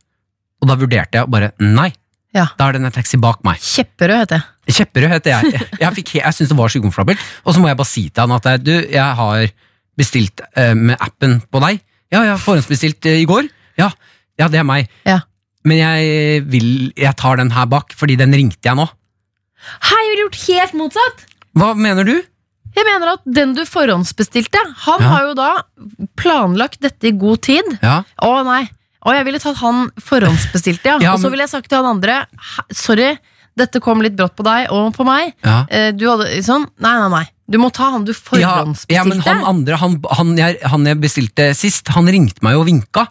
[0.63, 1.89] Og da vurderte jeg bare nei.
[2.33, 2.47] Ja.
[2.57, 3.59] Da er det en taxi bak meg.
[3.61, 4.77] Kjepperød heter jeg.
[4.77, 5.51] Kjepperød heter jeg.
[5.53, 7.25] Jeg, jeg, fikk, jeg syntes det var så ukomfortabelt.
[7.43, 9.51] Og så må jeg bare si til han at du, jeg har
[9.99, 11.83] bestilt øh, med appen på deg.
[12.13, 13.49] Ja, jeg har forhåndsbestilt i går.
[13.77, 13.91] Ja,
[14.39, 14.89] ja, det er meg.
[15.05, 15.19] Ja.
[15.65, 18.85] Men jeg vil Jeg tar den her bak, fordi den ringte jeg nå.
[19.87, 21.25] Hei, jeg ville gjort helt motsatt!
[21.55, 22.15] Hva mener du?
[22.73, 24.57] Jeg mener at den du forhåndsbestilte,
[24.87, 25.09] han Ja.
[25.13, 25.49] har jo da
[26.19, 27.67] planlagt dette i god tid.
[27.83, 28.63] Ja, Å nei.
[29.05, 30.97] Å, jeg ville tatt han forhåndsbestilte, ja.
[31.05, 32.25] Ja, Og så ville jeg sagt til han andre
[32.71, 33.13] Sorry,
[33.59, 35.33] dette kom litt brått på deg og på meg.
[35.69, 37.25] Eh, Du hadde sånn Nei, nei, nei.
[37.47, 38.95] Du må ta han du forhåndsbestilte.
[38.95, 42.65] ja, men han andre, han, han, jeg, han jeg bestilte sist, han ringte meg og
[42.69, 43.03] vinka.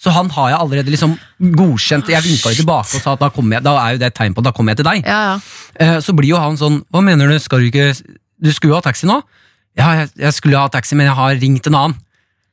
[0.00, 1.12] Så han har jeg allerede liksom
[1.58, 2.08] godkjent.
[2.08, 4.32] Jeg vinka jo tilbake og sa at da, jeg, da er jo det et tegn
[4.36, 5.02] på at da kommer jeg til deg.
[5.04, 5.34] ja, ja.
[5.76, 7.92] Eh, Så blir jo han sånn Hva mener du, skal du ikke
[8.40, 9.20] Du skulle jo ha taxi nå?
[9.78, 11.98] Ja, jeg, jeg skulle ha taxi, men jeg har ringt en annen.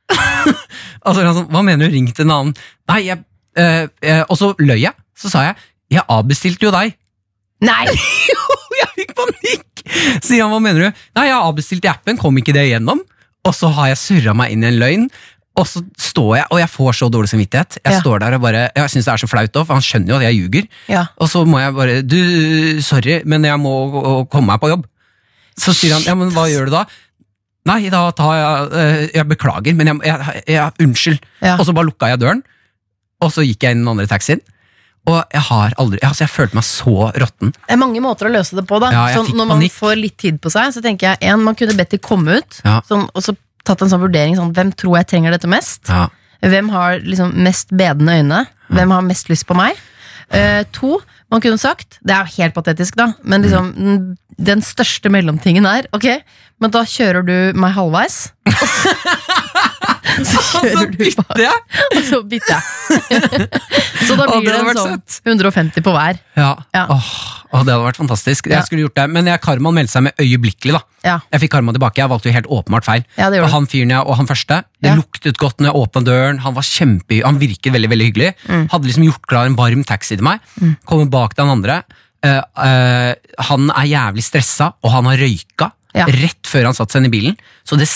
[1.06, 2.54] altså, han sånn, Hva mener du, ringt en annen?
[2.92, 3.24] Nei, jeg
[3.58, 4.94] eh, eh, Og så løy jeg.
[5.18, 6.92] Så sa jeg jeg avbestilte jo deg.
[7.64, 7.86] Nei!
[8.80, 9.82] jeg fikk panikk!
[10.20, 11.04] Sier han, hva mener du?
[11.16, 13.00] Nei, jeg avbestilte i appen, kom ikke det igjennom?
[13.48, 15.06] Og så har jeg surra meg inn i en løgn.
[15.58, 17.78] Og så står jeg, og jeg får så dårlig samvittighet.
[17.82, 18.00] Jeg Ja.
[18.00, 20.16] står der og bare, jeg syns det er så flaut òg, for han skjønner jo
[20.20, 20.68] at jeg ljuger.
[20.88, 21.06] Ja.
[21.18, 24.86] Og så må jeg bare Du, sorry, men jeg må komme meg på jobb.
[25.58, 26.84] Så sier han, ja, men hva gjør du da?
[27.66, 31.18] Nei, da tar jeg eh, Jeg beklager, men jeg, jeg, jeg Unnskyld.
[31.42, 31.56] Ja.
[31.58, 32.42] Og så bare lukka jeg døren,
[33.20, 34.40] og så gikk jeg inn i den andre taxien.
[35.08, 37.52] Og jeg har aldri altså Jeg følte meg så råtten.
[37.56, 38.78] Det er mange måter å løse det på.
[38.80, 39.72] da Ja, jeg sånn, fikk Når man panikk.
[39.72, 42.60] får litt tid på seg, så tenker jeg en, man kunne bedt de komme ut.
[42.64, 42.80] Ja.
[42.88, 43.34] Sånn, og så
[43.68, 45.84] tatt en sånn vurdering sånn, Hvem tror jeg trenger dette mest?
[45.88, 46.08] Ja.
[46.44, 48.42] Hvem har liksom mest bedende øyne?
[48.72, 49.78] Hvem har mest lyst på meg?
[50.28, 50.98] Uh, to,
[51.32, 54.02] man kunne sagt Det er jo helt patetisk, da, men liksom den,
[54.36, 56.04] den største mellomtingen er Ok,
[56.60, 58.18] men da kjører du meg halvveis.
[60.32, 62.62] så kjører du bak, og så bytter jeg.
[64.08, 66.18] så da blir det en sånn 150 på hver.
[66.38, 66.50] Ja.
[66.74, 66.84] Ja.
[66.94, 67.10] Åh,
[67.52, 68.48] åh, det hadde vært fantastisk.
[68.50, 70.78] Jeg skulle gjort det, Men jeg, Karman meldte seg med øyeblikkelig.
[70.78, 72.02] da Ja, Jeg fikk Karman tilbake.
[72.02, 73.06] Jeg valgte jo helt åpenbart feil.
[73.18, 74.96] Ja, det gjorde han fyren jeg, og han første, det Ja.
[74.98, 76.42] luktet godt når jeg åpna døren.
[76.44, 78.34] Han var kjempe, han virket veldig veldig hyggelig.
[78.48, 78.68] Mm.
[78.72, 80.40] Hadde liksom gjort klar en varm taxi til meg.
[80.86, 81.82] Kommer bak til han andre.
[82.18, 83.14] Uh, uh,
[83.46, 86.04] han er jævlig stressa, og han har røyka Ja.
[86.04, 87.36] rett før han satte seg inn i bilen.
[87.64, 87.86] Så det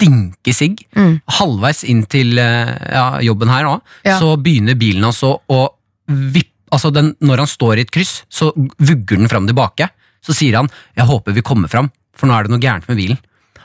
[0.00, 0.80] stinker sigg.
[0.96, 1.20] Mm.
[1.38, 4.18] Halvveis inn til eh, ja, jobben her nå, Ja.
[4.18, 5.68] så begynner bilen altså å
[6.08, 9.88] vippe Altså den, Når han står i et kryss, så vugger den fram tilbake.
[10.22, 12.96] Så sier han 'jeg håper vi kommer fram', for nå er det noe gærent med
[12.96, 13.18] bilen.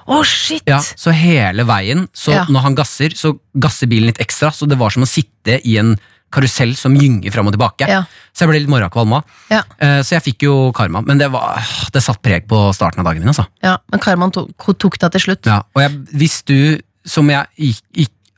[0.08, 0.64] Å, shit!
[0.66, 2.46] Ja, Så hele veien, så Ja.
[2.46, 4.50] når han gasser, så gasser bilen litt ekstra.
[4.52, 6.00] Så det var som å sitte i en
[6.36, 7.88] karusell som gynger fram og tilbake.
[7.90, 8.02] Ja.
[8.36, 9.22] Så jeg ble litt morrakvalma.
[9.52, 9.62] Ja.
[9.80, 11.02] Eh, Så jeg fikk jo karma.
[11.08, 11.64] Men det, var,
[11.96, 13.32] det satt preg på starten av dagen min.
[13.32, 13.48] altså.
[13.64, 15.48] Ja, men karmaen tok, tok det til slutt.
[15.50, 16.58] Ja, og jeg, hvis du
[17.06, 17.46] som jeg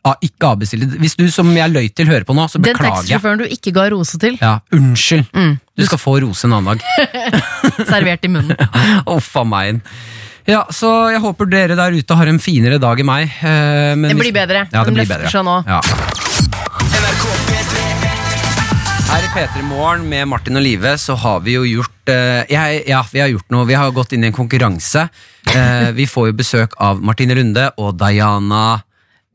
[0.08, 2.93] ah, ikke avbestilte Hvis du som jeg løy til hører på nå, så beklager jeg.
[3.18, 5.26] taxisjåføren du ikke ga rose til, Ja, Unnskyld.
[5.34, 5.58] Mm.
[5.80, 7.34] Du skal få rose en annen dag.
[7.91, 8.56] servert i munnen.
[9.18, 9.82] Uff a meg.
[10.48, 13.34] Ja, så jeg håper dere der ute har en finere dag enn meg.
[13.43, 14.66] eh, men Det blir bedre.
[14.72, 15.32] Ja, det Den blir bedre.
[15.32, 15.58] seg nå.
[15.68, 15.82] Ja.
[19.08, 22.12] NRK P3 Her i P3 Morgen med Martin og Live så har vi jo gjort
[22.12, 23.66] eh, jeg, Ja, vi har gjort noe.
[23.70, 25.05] Vi har gått inn i en konkurranse.
[25.53, 28.82] Eh, vi får jo besøk av Martine Runde og Diana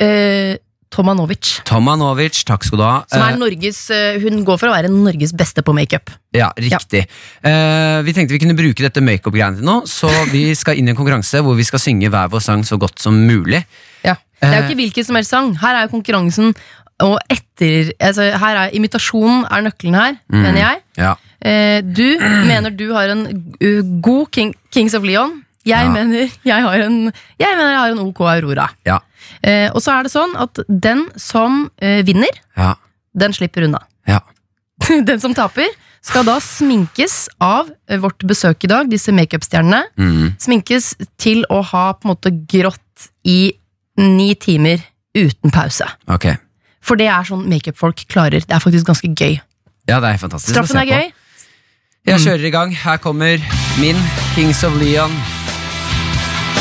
[0.03, 0.57] Eh,
[0.93, 1.61] Tomanovic.
[1.69, 2.43] Tomanovic.
[2.49, 2.97] Takk skal du ha.
[3.09, 6.11] Som er Eh, Norges, eh, hun går for å være Norges beste på makeup.
[6.35, 7.07] Ja, riktig.
[7.43, 10.93] Eh, vi tenkte vi kunne bruke dette makeup-greiene til nå, så vi skal inn i
[10.93, 13.63] en konkurranse hvor vi skal synge hver vår sang så godt som mulig.
[14.05, 14.17] Ja.
[14.43, 14.69] Det er jo Eh.
[14.73, 15.55] ikke hvilken som helst sang.
[15.55, 16.53] Her er jo konkurransen
[17.03, 20.43] og etter altså Her er Imitasjonen er nøkkelen her, Mm.
[20.43, 20.81] mener jeg.
[20.99, 21.15] Ja.
[21.45, 22.19] Eh, du
[22.51, 23.27] mener du har en
[23.63, 25.43] uh, god King, Kings of Leon.
[25.65, 25.91] Jeg, Ja.
[25.93, 28.69] mener jeg, har en, jeg mener jeg har en ok Aurora.
[28.87, 28.99] Ja.
[29.43, 32.75] Eh, og så er det sånn at den som eh, vinner, Ja.
[33.15, 33.79] den slipper unna.
[34.09, 34.21] Ja.
[35.07, 35.69] den som taper,
[36.03, 39.85] skal da sminkes av eh, vårt besøk i dag, disse makeupstjernene.
[39.97, 40.33] Mm.
[40.43, 43.53] Sminkes til å ha på en måte grått i
[44.03, 44.83] ni timer
[45.15, 45.87] uten pause.
[46.11, 46.27] Ok.
[46.83, 48.43] For det er sånn makeupfolk klarer.
[48.43, 49.37] Det er faktisk ganske gøy.
[49.91, 51.13] Ja, det er fantastisk Straffen er gøy.
[52.11, 52.73] Jeg kjører i gang.
[52.75, 53.39] Her kommer
[53.79, 53.99] min
[54.35, 55.15] Kings of Leon.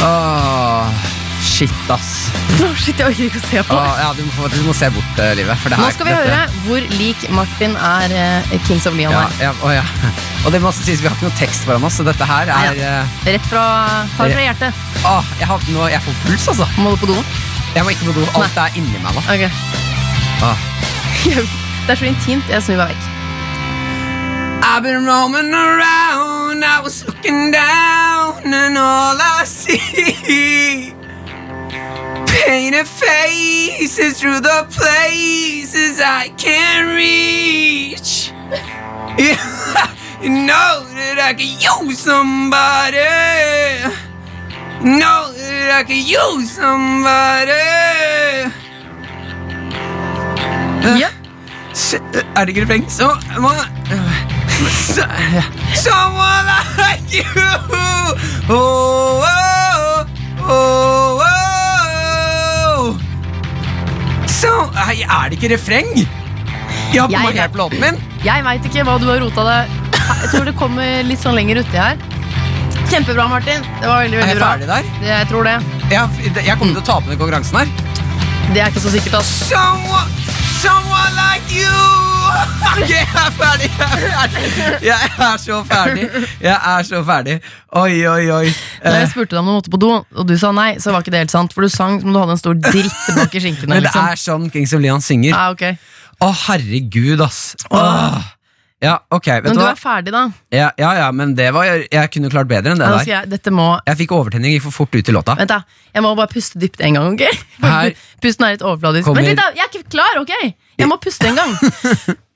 [0.01, 0.89] Åh,
[1.45, 2.11] shit, ass.
[2.61, 3.77] Å, shit, jeg orker ikke å se på.
[3.77, 5.57] Åh, ja, du, må, du må se bort, eh, Livet.
[5.61, 9.13] For det Nå skal vi dette- høre hvor lik Martin er eh, Kings of Leon
[9.13, 9.37] Ja, er.
[9.47, 9.85] ja, å, ja.
[10.45, 12.49] Og det må også sies, vi har ikke noe tekst foran oss, så dette her
[12.49, 13.65] er Nei, eh, Rett fra,
[14.17, 14.81] ta det fra hjertet.
[15.05, 16.69] Åh, jeg, har, nå, jeg får puls, altså.
[16.81, 17.19] Må du på do?
[17.77, 18.25] Jeg må ikke på do.
[18.41, 19.25] Alt er inni meg nå.
[19.25, 19.80] Ok.
[20.43, 20.57] Åh.
[21.87, 22.49] Det er så intimt.
[22.49, 23.03] Jeg snur meg vekk.
[24.63, 30.93] I've been roaming around, I was looking down, and all I see
[32.45, 38.31] painted faces through the places I can't reach.
[39.17, 39.37] Yeah,
[40.23, 42.97] you know that I could use somebody.
[44.83, 47.51] You know that I could use somebody.
[50.99, 51.09] Ja.
[51.73, 51.95] S-
[52.35, 52.85] Er det ikke refreng?
[52.91, 53.07] Så
[53.39, 53.51] må
[54.71, 55.03] so,
[55.77, 57.25] Someone like you
[57.71, 58.09] oh,
[58.49, 60.05] oh,
[60.47, 62.97] oh, oh.
[64.27, 65.91] Så Nei, Er det ikke refreng?
[66.91, 67.99] Jeg har markert låten min.
[68.25, 71.61] Jeg veit ikke hva du har rota deg Jeg tror det kommer litt sånn lenger
[71.63, 71.95] uti her.
[72.91, 73.61] Kjempebra, Martin.
[73.79, 74.49] Det var veldig, Er veldig jeg bra.
[74.51, 74.83] ferdig der?
[74.99, 75.53] Det, jeg tror det.
[75.91, 76.03] Jeg,
[76.49, 77.67] jeg kommer til å tape den konkurransen her.
[78.51, 79.29] Det er ikke så sikkert, ass.
[79.47, 80.09] Someone,
[80.61, 81.77] someone like you!
[82.71, 83.69] Ok, jeg er ferdig.
[83.77, 84.83] Jeg er ferdig.
[84.85, 86.05] Jeg er så ferdig.
[86.41, 87.35] Jeg er så ferdig.
[87.81, 88.51] Oi, oi, oi.
[88.83, 91.03] Da jeg spurte deg om du måtte på do, og du sa nei, så var
[91.03, 91.53] ikke det helt sant.
[91.55, 93.73] For du sang som du hadde en stor dritt bak i skinkene.
[93.73, 94.07] Men det Liksom.
[94.13, 95.35] er sånn Kings of Leon synger.
[95.37, 95.65] Ah, ok.
[96.21, 97.41] Å, herregud, ass.
[97.73, 98.21] Åh.
[98.81, 99.71] Ja, ok, vet Men du hva?
[99.75, 100.21] er ferdig, da.
[100.49, 103.05] Ja, ja, ja, men det var Jeg kunne klart bedre enn det nå der.
[103.05, 105.35] jeg, dette må Jeg fikk overtenning, gikk for fort ut i låta.
[105.37, 105.59] Vent, da.
[105.93, 107.43] Jeg må bare puste dypt en gang, ok?
[107.61, 107.93] Her
[108.25, 109.05] Pusten er litt overfladisk.
[109.05, 109.51] kommer- Vent litt, da!
[109.53, 110.33] Jeg er ikke klar, ok?
[110.81, 111.55] Jeg må puste en gang.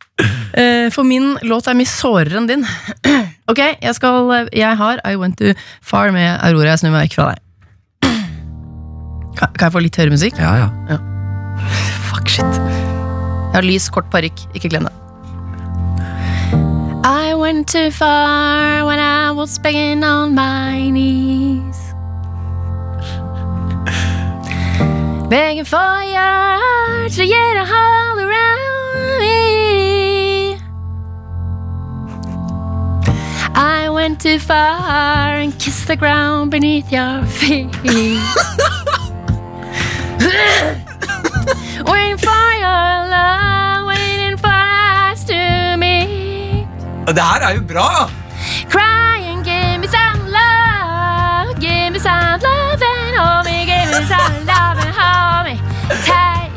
[0.55, 2.61] Eh, For min låt er mye sårere enn din.
[3.51, 5.51] Ok, jeg skal Jeg har I Went Too
[5.83, 6.69] Far med Aurora.
[6.71, 7.41] Jeg snur meg vekk fra deg.
[9.35, 10.39] Kan, kan jeg få litt høyere musikk?
[10.39, 10.97] Ja, ja.
[12.07, 12.47] Fuck, shit.
[12.47, 14.45] Jeg har lys, kort parykk.
[14.55, 14.93] Ikke glem det.
[17.03, 21.77] I went too far when I was begging on my knees.
[25.29, 30.57] Begging for your heart to get a hold around me.
[33.55, 37.69] I went too far and kissed the ground beneath your feet.
[41.85, 43.64] waiting for your love,
[47.07, 48.09] Det her er jo bra!
[48.73, 53.65] Crying, give me some love, give me some love and homie.
[53.69, 55.57] give me some love and homie.
[55.89, 56.49] me tight.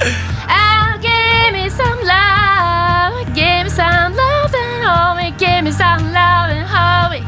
[0.49, 5.32] Oh, give me some love, give me some love and homie.
[5.38, 7.22] give me some love and homie.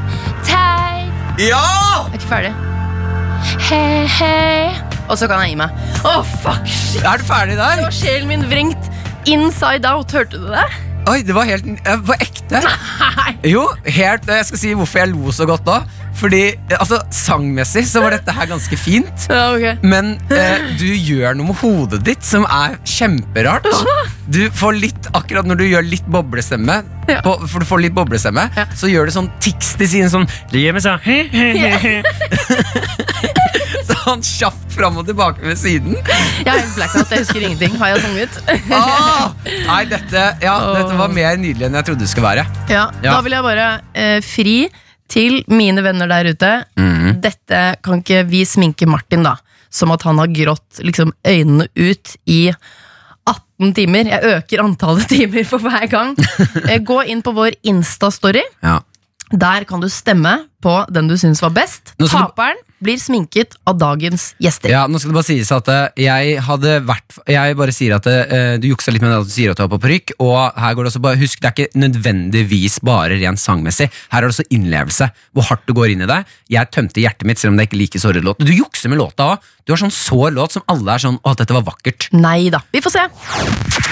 [1.37, 1.45] me.
[1.45, 1.65] Ja!
[2.09, 2.55] Jeg er ikke ferdig.
[3.69, 4.75] Hei, hei.
[5.09, 5.71] Og så kan jeg gi meg.
[6.05, 7.05] Å, fuck, shit.
[7.05, 7.77] Er du ferdig der?
[7.77, 7.83] der?
[7.85, 8.91] var sjelen min vrengt
[9.27, 10.13] inside out.
[10.13, 10.67] Hørte du det?
[11.11, 11.67] Oi, det var helt
[12.07, 12.40] På ekte.
[12.51, 13.31] Nei.
[13.47, 15.77] Jo, helt Jeg skal si hvorfor jeg lo så godt da.
[16.21, 16.41] Fordi
[16.75, 19.27] altså, sangmessig så var dette her ganske fint.
[19.31, 19.77] Ja, okay.
[19.87, 23.69] Men eh, du gjør noe med hodet ditt som er kjemperart.
[24.31, 26.81] Du får litt, Akkurat når du gjør litt boblestemme,
[27.11, 27.21] Ja.
[27.25, 28.65] på, for du får litt boblestemme, Ja.
[28.77, 31.01] så gjør du sånn tics til siden sånn Det gjør meg sånn
[34.01, 35.97] Sånn kjapt fram og tilbake ved siden.
[36.01, 37.75] Jeg er helt blackout, jeg husker ingenting.
[37.81, 38.39] Har jeg sunget?
[38.73, 39.33] Ah!
[39.67, 42.47] Nei, dette, ja, dette var mer nydelig enn jeg trodde det skulle være.
[42.73, 43.13] Ja, Ja.
[43.17, 44.57] Da vil jeg bare eh, fri
[45.11, 46.51] til mine venner der ute.
[46.81, 47.21] Mhm.
[47.21, 49.37] Dette kan ikke vi sminke Martin, da.
[49.71, 52.41] Som at han har grått liksom, øynene ut i
[53.29, 54.09] 18 timer.
[54.09, 56.15] Jeg øker antallet timer for hver gang.
[56.67, 58.43] Eh, Gå inn på vår Insta-story.
[58.65, 58.79] Ja.
[59.31, 61.95] Der kan du stemme på den du syns var best.
[61.99, 64.71] Du- Taperen blir sminket av dagens gjester.
[64.73, 68.07] Ja, nå skal det bare sies at eh, jeg hadde vært Jeg bare sier at
[68.09, 70.75] eh, du juksa litt med at du sier at du har på parykk, og her
[70.79, 73.91] går det også bare Husk, det er ikke nødvendigvis bare rent sangmessig.
[74.13, 75.11] Her er det også innlevelse.
[75.37, 76.23] Hvor hardt du går inn i det.
[76.57, 78.41] Jeg tømte hjertet mitt, selv om det er ikke like såret låt.
[78.41, 79.49] Du jukser med låta òg.
[79.69, 82.09] Du har sånn sår låt som alle er sånn Å, dette var vakkert.
[82.17, 82.63] Nei da.
[82.73, 83.05] Vi får se.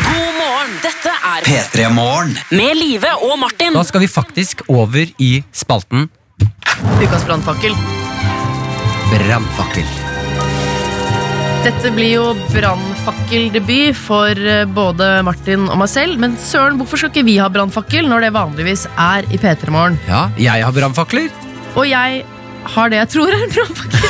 [0.09, 2.33] God morgen, dette er P3 Morgen.
[2.57, 3.77] med Live og Martin.
[3.77, 6.09] Da skal vi faktisk over i spalten
[7.03, 7.74] Ukas brannfakkel.
[9.12, 9.86] Brannfakkel.
[11.64, 16.18] Dette blir jo brannfakkeldebut for eh, både Martin og meg selv.
[16.22, 19.99] Men søren, hvorfor skal ikke vi ha brannfakkel når det vanligvis er i P3 Morgen?
[20.09, 21.32] Ja, jeg har brannfakler.
[21.74, 22.22] Og jeg
[22.68, 24.07] har det jeg tror er en brannfakkel.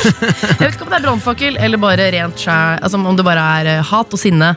[0.49, 3.47] Jeg vet ikke om det er brannfakkel eller bare rent skjær Altså om det bare
[3.59, 4.53] er eh, hat og sinne.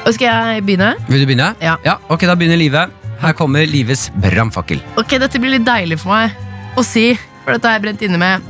[0.00, 0.94] Og skal jeg begynne?
[1.08, 1.52] Vil du begynne?
[1.64, 1.98] Ja.
[2.08, 2.92] ok, da begynner livet.
[3.20, 4.80] Her kommer livets brannfakkel.
[5.00, 6.49] Ok, dette blir litt deilig for meg
[6.80, 7.06] å si,
[7.44, 8.46] for dette har jeg brent inne med.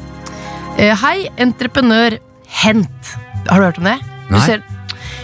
[0.78, 2.18] Eh, hei, entreprenør
[2.60, 3.12] Hent.
[3.48, 3.96] Har du hørt om det?
[4.28, 4.40] Du Nei.
[4.46, 4.62] ser,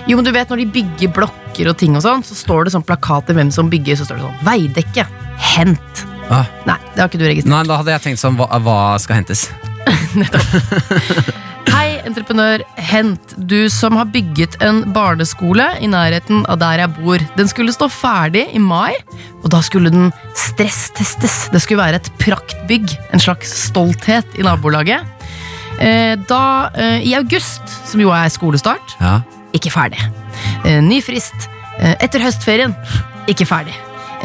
[0.07, 2.72] jo, men du vet Når de bygger blokker og ting, og sånn så står det
[2.76, 3.98] sånn plakater hvem som bygger.
[3.98, 5.07] Så står det sånn Veidekke.
[5.54, 6.04] Hent.
[6.30, 7.52] Ah, Nei, det har ikke du registrert.
[7.52, 9.44] nei, da hadde jeg tenkt sånn Hva, hva skal hentes?
[9.86, 9.94] Hei,
[12.07, 17.22] entreprenør Hent, du som har bygget en barneskole i nærheten av der jeg bor.
[17.36, 18.94] Den skulle stå ferdig i mai,
[19.42, 21.48] og da skulle den stresstestes.
[21.52, 25.04] Det skulle være et praktbygg, en slags stolthet i nabolaget.
[25.80, 29.20] Eh, Da, eh, i august, som jo er skolestart, Ja.
[29.52, 30.00] ikke ferdig.
[30.64, 31.48] Eh, Ny frist
[32.00, 32.74] etter høstferien,
[33.28, 33.74] ikke ferdig.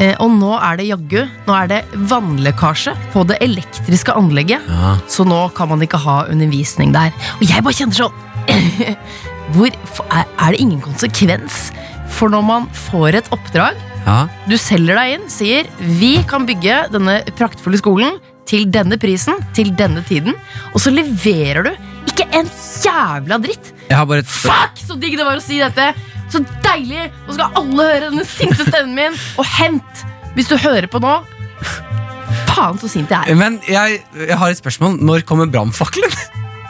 [0.00, 1.80] Eh, Og nå er det jaggu Nå er det
[2.10, 4.64] vannlekkasje på det elektriske anlegget.
[4.68, 4.94] Ja.
[5.10, 7.12] Så nå kan man ikke ha undervisning der.
[7.40, 8.16] Og jeg bare kjenner sånn
[9.54, 9.68] Hvor,
[10.14, 11.70] er, det ingen konsekvens
[12.12, 13.76] for når man får et oppdrag?
[14.06, 14.26] ja.
[14.48, 15.68] Du selger deg inn, sier
[16.00, 18.16] vi kan bygge denne praktfulle skolen
[18.48, 20.34] til denne prisen, til denne tiden,
[20.74, 21.70] og så leverer du
[22.10, 22.48] ikke en
[22.82, 23.70] jævla dritt.
[23.88, 25.92] Jeg har bare et Fuck, så digg det var å si dette!
[26.32, 27.10] Så deilig!
[27.26, 29.18] Nå skal alle høre denne sinte stemmen min.
[29.40, 30.04] Og hent,
[30.36, 31.18] hvis du hører på nå
[32.52, 33.36] Faen, så sint jeg er.
[33.38, 34.98] Men jeg, jeg har et spørsmål.
[35.00, 36.12] Når kommer brannfakkelen?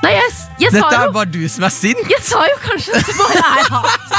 [0.02, 2.00] Nei, jeg, jeg Dette er jo bare du som er sint!
[2.10, 4.14] Jeg sa jo kanskje at det bare er hat.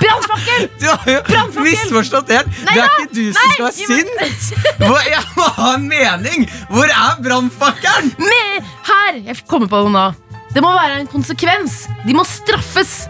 [0.00, 0.64] Brannfakkel!
[0.80, 2.50] Du har jo misforstått helt!
[2.66, 4.74] Nei det er ikke du som Nei, skal være sint!
[4.80, 6.48] Hvor, jeg må ha en mening!
[6.72, 8.10] Hvor er brannfakkelen?
[8.90, 9.22] Her!
[9.30, 10.04] Jeg kommer på det nå.
[10.50, 11.84] Det må være en konsekvens.
[12.08, 13.04] De må straffes.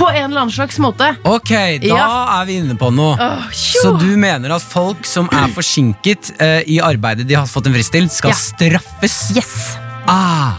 [0.00, 1.10] På en eller annen slags måte.
[1.28, 1.50] Ok,
[1.82, 2.08] da Ja.
[2.40, 3.18] er vi inne på noe.
[3.20, 3.82] Åh, tjo.
[3.84, 7.76] Så du mener at folk som er forsinket eh, i arbeidet de har fått en
[7.76, 8.36] frist til, skal Ja.
[8.40, 9.18] straffes?
[9.36, 9.76] Yes.
[10.08, 10.54] Ah,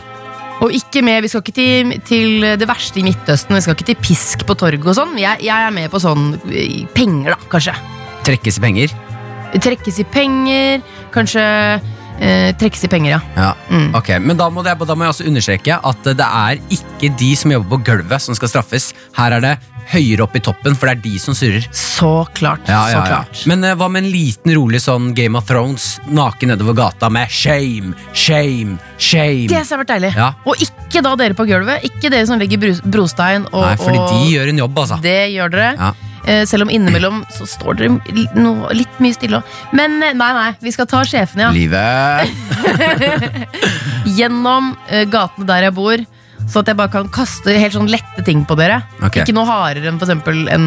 [0.61, 3.55] Og ikke med, Vi skal ikke til, til det verste i Midtøsten.
[3.57, 5.17] Vi skal ikke til pisk på torget og sånn.
[5.17, 7.73] Jeg, jeg er med på sånn eh, penger, da, kanskje.
[8.23, 8.93] trekkes i penger?
[9.57, 10.83] Trekkes i penger.
[11.11, 11.81] Kanskje
[12.19, 13.21] eh, trekkes i penger, ja.
[13.37, 13.51] Ja.
[13.69, 13.93] Mm.
[13.95, 17.35] Ok, Men da må, det, da må jeg også understreke at det er ikke de
[17.35, 18.91] som jobber på gulvet, som skal straffes.
[19.17, 19.53] Her er det
[19.91, 21.65] høyere opp i toppen, for det er de som surrer.
[21.75, 22.61] Så klart.
[22.69, 23.41] Så klart.
[23.49, 27.31] Men eh, hva med en liten, rolig sånn Game of Thrones naken nedover gata med
[27.33, 29.49] shame, shame, shame?
[29.51, 30.13] Det har vært deilig.
[30.15, 30.29] Ja.
[30.47, 31.83] Og ikke da dere på gulvet.
[31.89, 33.47] Ikke dere som legger brus- brostein.
[33.51, 35.01] Og, Nei, fordi og de gjør en jobb, altså.
[35.03, 35.73] Det gjør dere.
[35.79, 35.91] Ja.
[36.29, 39.41] Eh, selv om innimellom så står dere no, litt mye stille.
[39.73, 41.51] Men eh, nei, nei, vi skal ta sjefene, ja.
[41.55, 42.29] Livet
[44.17, 46.03] Gjennom eh, gatene der jeg bor.
[46.51, 48.81] Så at jeg bare kan kaste helt sånn lette ting på dere.
[49.05, 49.23] Okay.
[49.23, 50.65] Ikke noe hardere enn for eksempel en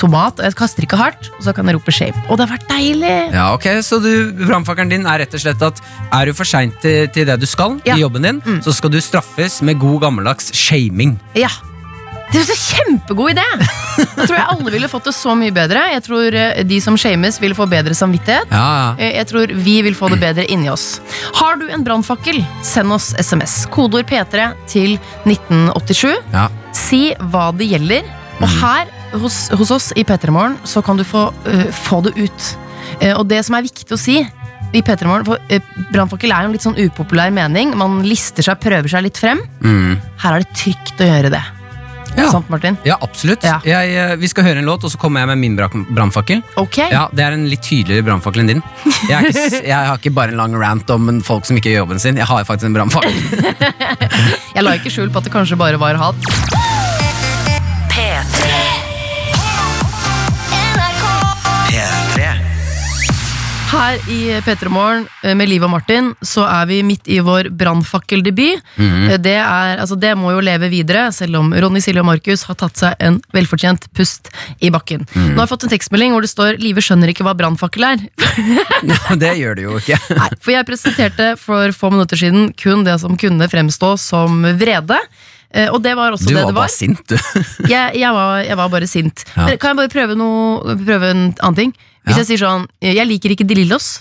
[0.00, 0.38] tomat.
[0.40, 2.16] Og jeg kaster ikke hardt, og så kan jeg rope shape.
[2.30, 3.16] Og det har vært deilig!
[3.34, 4.10] Ja, ok, Så du,
[4.46, 5.82] brannfakkelen din er rett og slett at
[6.16, 7.98] er du for seint til, til det du skal, Ja.
[7.98, 8.62] i jobben din, Mm.
[8.64, 11.18] så skal du straffes med god gammeldags shaming.
[11.36, 11.50] Ja.
[12.30, 13.44] Det er så kjempegod idé!
[14.14, 15.80] Da tror jeg alle ville fått det så mye bedre.
[15.92, 18.52] Jeg tror eh, de som shames, ville få bedre samvittighet.
[18.54, 18.92] Ja, ja.
[19.02, 21.00] Eh, Jeg tror vi vil få det bedre inni oss.
[21.40, 23.64] Har du en brannfakkel, send oss SMS.
[23.74, 26.14] Kodeord P3 til 1987.
[26.32, 26.46] ja.
[26.70, 28.06] Si hva det gjelder.
[28.40, 28.86] Og her
[29.20, 32.46] hos, hos oss i P3 Morgen så kan du få, uh, få det ut.
[33.02, 36.46] Uh, og det som er viktig å si i P3 Morgen, for uh, Brannfakkel er
[36.46, 37.74] jo en litt sånn upopulær mening.
[37.76, 39.42] Man lister seg, prøver seg litt frem.
[39.66, 39.98] Mm.
[40.22, 41.42] Her er det trygt å gjøre det.
[42.16, 42.28] Ja.
[42.30, 42.76] Sant, Martin?
[42.84, 43.44] Ja, absolutt.
[43.46, 43.58] Ja.
[43.64, 45.56] Jeg, eh, vi skal høre en låt, og så kommer jeg med min
[45.94, 46.42] brannfakkel.
[46.60, 46.90] Okay.
[46.92, 48.62] Ja, Det er en litt tydeligere brannfakkel enn din.
[49.08, 51.74] Jeg, er ikke, jeg har ikke bare en lang rant om en folk som ikke
[51.74, 52.20] gjør jobben sin.
[52.20, 53.14] Jeg har faktisk en brannfakkel.
[54.56, 56.79] Jeg la ikke skjul på at det kanskje bare var hat.
[63.70, 67.52] Her i P3 Morgen eh, med Liv og Martin så er vi midt i vår
[67.54, 68.64] brannfakkeldebut.
[68.80, 69.04] Mm.
[69.22, 72.58] Det, er- altså det må jo leve videre, selv om Ronny, Silje og Markus har
[72.58, 75.04] tatt seg en velfortjent pust i bakken.
[75.14, 78.06] Nå har jeg fått en tekstmelding hvor det står 'Live skjønner ikke hva brannfakkel er'.
[79.22, 79.98] det gjør det jo ikke.
[80.18, 84.98] Nei, for jeg presenterte for få minutter siden kun det som kunne fremstå som vrede.
[85.54, 86.66] Eh, Og det var også Du det var det var.
[86.66, 87.16] bare sint, du.
[87.70, 89.24] Jeg, jeg, var, jeg var bare sint.
[89.36, 89.46] Ja.
[89.58, 91.72] Kan jeg bare prøve, noe, prøve en annen ting?
[92.06, 94.00] Hvis jeg sier sånn Jeg liker ikke De Lillos.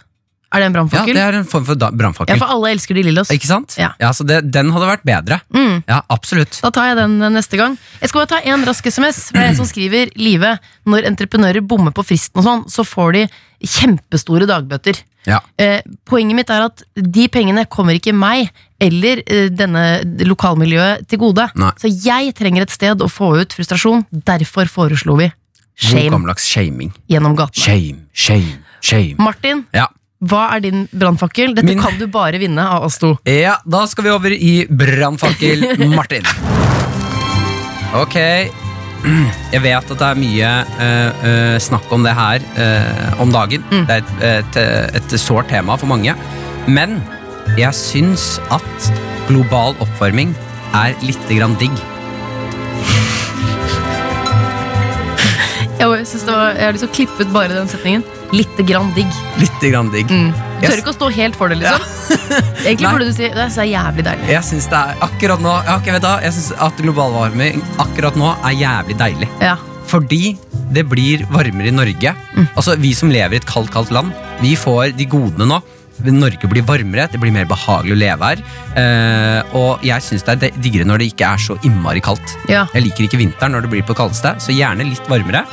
[0.49, 1.13] Er det en brannfakkel?
[1.13, 1.17] Ja.
[1.17, 2.33] Det er en form for brannfakkel.
[2.33, 3.29] Ja, for alle elsker De Lillos.
[3.33, 3.75] Ikke sant?
[3.77, 3.91] Ja.
[4.01, 5.37] ja så det, Den hadde vært bedre.
[5.53, 5.83] Mm.
[5.85, 6.57] Ja, absolutt.
[6.63, 7.75] Da tar jeg den neste gang.
[7.99, 9.27] Jeg skal bare ta en rask SMS.
[9.29, 10.55] For det er en som skriver Live,
[10.89, 13.23] når entreprenører bommer på fristen og sånn, så får de
[13.77, 15.03] kjempestore dagbøter.
[15.29, 15.43] Ja.
[15.61, 18.49] Eh, poenget mitt er at de pengene kommer ikke meg
[18.81, 21.45] eller eh, denne lokalmiljøet til gode.
[21.59, 21.75] Nei.
[21.77, 24.07] Så jeg trenger et sted å få ut frustrasjon.
[24.09, 25.29] Derfor foreslo vi
[25.79, 26.91] God shame gammeldags shaming.
[27.09, 27.63] gjennom gatene.
[27.63, 29.15] Shame, shame, shame.
[29.17, 29.87] Martin, Ja.
[30.21, 31.53] hva er din brannfakkel?
[31.55, 33.17] Dette Min- kan du bare vinne av oss to.
[33.25, 35.63] ja, da skal vi over i brannfakkel
[35.95, 36.23] Martin.
[37.95, 38.15] Ok.
[39.53, 43.63] Jeg vet at det er mye uh, uh, snakk om det her uh, om dagen.
[43.71, 43.85] Mm.
[43.87, 44.03] Det er
[44.41, 46.13] et, et, et sårt tema for mange.
[46.67, 46.99] Men
[47.57, 48.91] jeg syns at
[49.29, 50.35] global oppvarming
[50.75, 51.71] er lite grann digg.
[55.79, 56.01] Jeg, var,
[56.57, 58.03] jeg har liksom klippet bare den setningen.
[58.35, 59.19] Litte grann digg.
[59.39, 60.11] Litt grann digg.
[60.11, 60.33] Mm.
[60.59, 61.85] Du tør ikke å stå helt for det, liksom.
[62.67, 62.91] Egentlig Nei.
[62.91, 64.27] burde du si det er så jævlig deilig.
[64.33, 67.63] Jeg syns det er akkurat nå Jeg, har ikke da, jeg synes at global varming
[67.79, 69.31] akkurat nå er jævlig deilig.
[69.39, 69.55] Ja.
[69.89, 70.23] Fordi
[70.75, 72.13] det blir varmere i Norge.
[72.53, 74.11] Altså Vi som lever i et kaldt, kaldt land,
[74.43, 75.61] vi får de godene nå.
[75.99, 78.43] Norge blir varmere, det blir mer behagelig å leve her.
[78.79, 82.35] Eh, og jeg syns det er diggere når det ikke er så innmari kaldt.
[82.51, 82.65] Ja.
[82.75, 85.43] Jeg liker ikke vinteren når det blir på kaldeste, så gjerne litt varmere.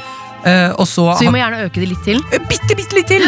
[0.47, 2.23] Eh, og så, Så vi må gjerne øke det litt til.
[2.31, 3.27] Eh, Bitte, bitte litt til!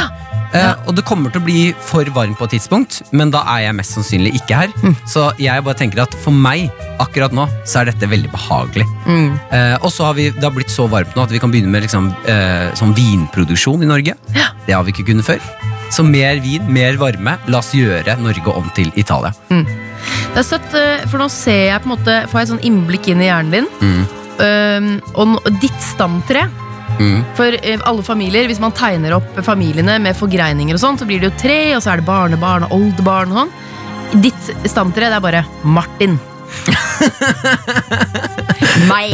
[0.57, 3.67] Eh, og det kommer til å bli for varmt på et tidspunkt, men da er
[3.67, 4.95] jeg mest sannsynlig ikke her.
[5.09, 6.71] Så jeg bare tenker at for meg,
[7.03, 8.87] akkurat nå, så er dette veldig behagelig.
[9.05, 9.35] Mm.
[9.53, 11.73] Uh, og så har vi, det har blitt så varmt nå at vi kan begynne
[11.73, 14.17] med liksom, uh, sånn vinproduksjon i Norge.
[14.65, 15.43] Det har vi ikke kunnet før.
[15.93, 17.37] Så mer vin, mer varme.
[17.49, 19.35] La oss gjøre Norge om til Italia.
[19.53, 20.73] Det er søtt,
[21.09, 23.55] for nå ser jeg på en måte Får jeg et sånn innblikk inn i hjernen
[23.57, 23.71] din.
[23.81, 24.99] Mm.
[25.17, 26.45] Og ditt stamtre.
[26.99, 27.21] Mm.
[27.39, 31.23] For eh, alle familier, hvis man tegner opp familiene med forgreininger og sånn, så blir
[31.23, 33.55] det jo tre, og så er det barnebarn og oldebarn og sånn.
[34.25, 36.19] Ditt stamtre, det er bare Martin.
[38.89, 39.13] meg.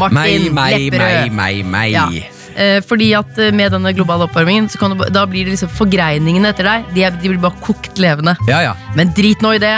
[0.00, 1.34] Martin Meg, meg, Lepperød.
[1.36, 1.90] meg, meg, meg.
[1.92, 2.06] Ja.
[2.56, 5.70] Eh, fordi at eh, med denne globale oppvarmingen Så kan du, Da blir det liksom
[5.70, 8.72] forgreiningene etter deg De, er, de blir bare kokt levende Ja, ja.
[8.98, 9.76] Men drit nå i det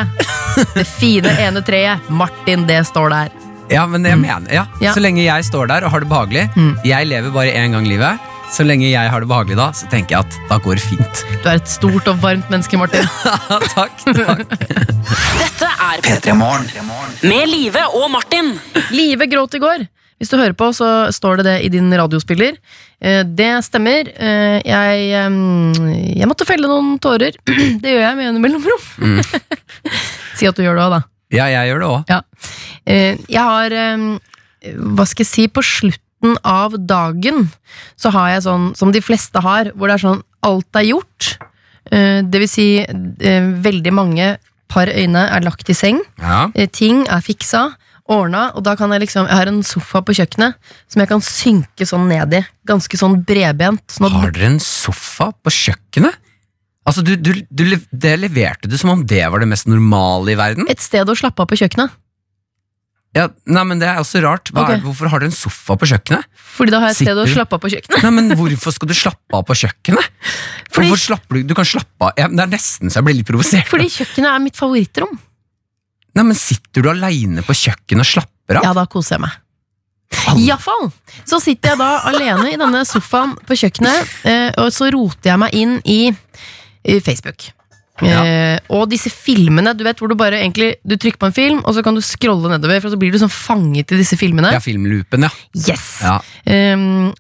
[0.78, 3.28] Det fine ene treet Martin, det står der
[3.73, 4.66] Ja, men jeg mener, ja.
[4.83, 4.93] Ja.
[4.95, 6.75] Så lenge jeg står der og har det behagelig Mm.
[6.85, 8.29] Jeg lever bare én gang i livet.
[8.53, 11.23] Så lenge jeg har det behagelig da, så tenker jeg at da går det fint.
[11.43, 13.07] Du er et stort og varmt menneske, Martin
[13.73, 14.43] takk, takk.
[15.41, 16.68] Dette er P3 Morgen.
[17.25, 18.53] Med Live og Martin.
[18.93, 19.87] Live gråt i går
[20.20, 22.59] Hvis du hører på, så står det det i din radiospiller
[23.03, 25.09] Eh, Det stemmer Eh, Jeg,
[26.20, 27.35] jeg måtte felle noen tårer
[27.83, 29.16] Det gjør jeg med en mellomrom
[30.39, 31.03] Si at du gjør det også da
[31.33, 32.11] Ja, jeg gjør det òg.
[32.12, 32.20] Ja.
[32.87, 34.07] Eh, Jeg har eh,
[34.74, 37.49] Hva skal jeg si På slutten av dagen
[37.97, 41.37] Så har jeg sånn som de fleste har Hvor det er sånn alt er gjort
[41.91, 44.37] Eh, Det vil si eh, Veldig mange
[44.70, 46.47] par øyne er lagt i seng Ja.
[46.72, 47.72] Ting er fiksa
[48.12, 50.55] Ordna, og da kan jeg liksom Jeg har en sofa på kjøkkenet
[50.91, 55.33] Som jeg kan synke sånn ned i Ganske sånn bredbent sånn Har dere en sofa
[55.43, 56.14] på kjøkkenet?
[56.87, 57.64] Altså, du, du, du,
[57.95, 60.66] Det leverte du som om det var det mest normale i verden.
[60.70, 61.93] Et sted å slappe av på kjøkkenet
[63.13, 64.49] Ja, nei, men Det er også rart.
[64.57, 66.25] Hva er, hvorfor har du en sofa på kjøkkenet?
[66.55, 68.89] Fordi da har jeg et sted å slappe av på kjøkkenet Nei, men Hvorfor skal
[68.89, 70.09] du slappe av på kjøkkenet?
[70.73, 73.19] Fordi- Hvorfor slapper Du Du kan slappe av ja, Det er nesten så jeg blir
[73.21, 73.69] litt provosert.
[73.69, 75.13] Fordi kjøkkenet er mitt favorittrom
[76.17, 78.65] Nei, men Sitter du aleine på kjøkkenet og slapper av?
[78.71, 79.39] Ja, da koser jeg meg
[80.37, 80.91] Iallfall!
[81.29, 85.41] Så sitter jeg da alene i denne sofaen på kjøkkenet, eh, og så roter jeg
[85.41, 86.01] meg inn i,
[86.85, 86.99] i
[88.03, 91.61] Eh, og disse filmene, du vet hvor du bare egentlig Du trykker på en film,
[91.62, 94.55] og så kan du scrolle nedover, for så blir du sånn fanget i disse filmene.
[94.55, 95.32] Ja, filmloopen, ja.
[95.55, 95.86] Yes!
[96.03, 96.18] ja.
[96.50, 97.12] Ehm,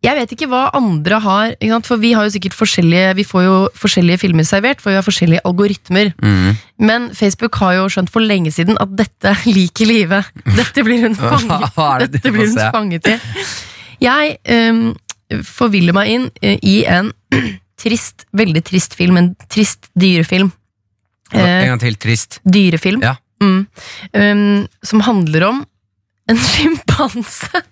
[0.00, 1.50] jeg vet ikke hva andre har,
[1.84, 5.04] for vi har jo sikkert forskjellige Vi får jo forskjellige filmer servert, for vi har
[5.04, 6.14] forskjellige algoritmer.
[6.24, 6.56] Mm.
[6.80, 10.32] Men Facebook har jo skjønt for lenge siden at dette liker livet.
[10.60, 13.18] Dette blir hun fanget, det dette blir hun fanget i.
[14.00, 14.38] Jeg
[14.72, 14.80] um,
[15.44, 17.12] forviller meg inn eh, i en
[17.80, 19.16] trist, veldig trist film.
[19.20, 20.52] En trist dyrefilm.
[21.32, 21.96] En Eh, gang til.
[22.02, 22.40] Trist.
[22.44, 23.02] dyrefilm.
[23.06, 23.16] Ja.
[23.42, 23.66] Mm.
[24.12, 25.60] Um, som handler om
[26.28, 27.62] en sjimpanse.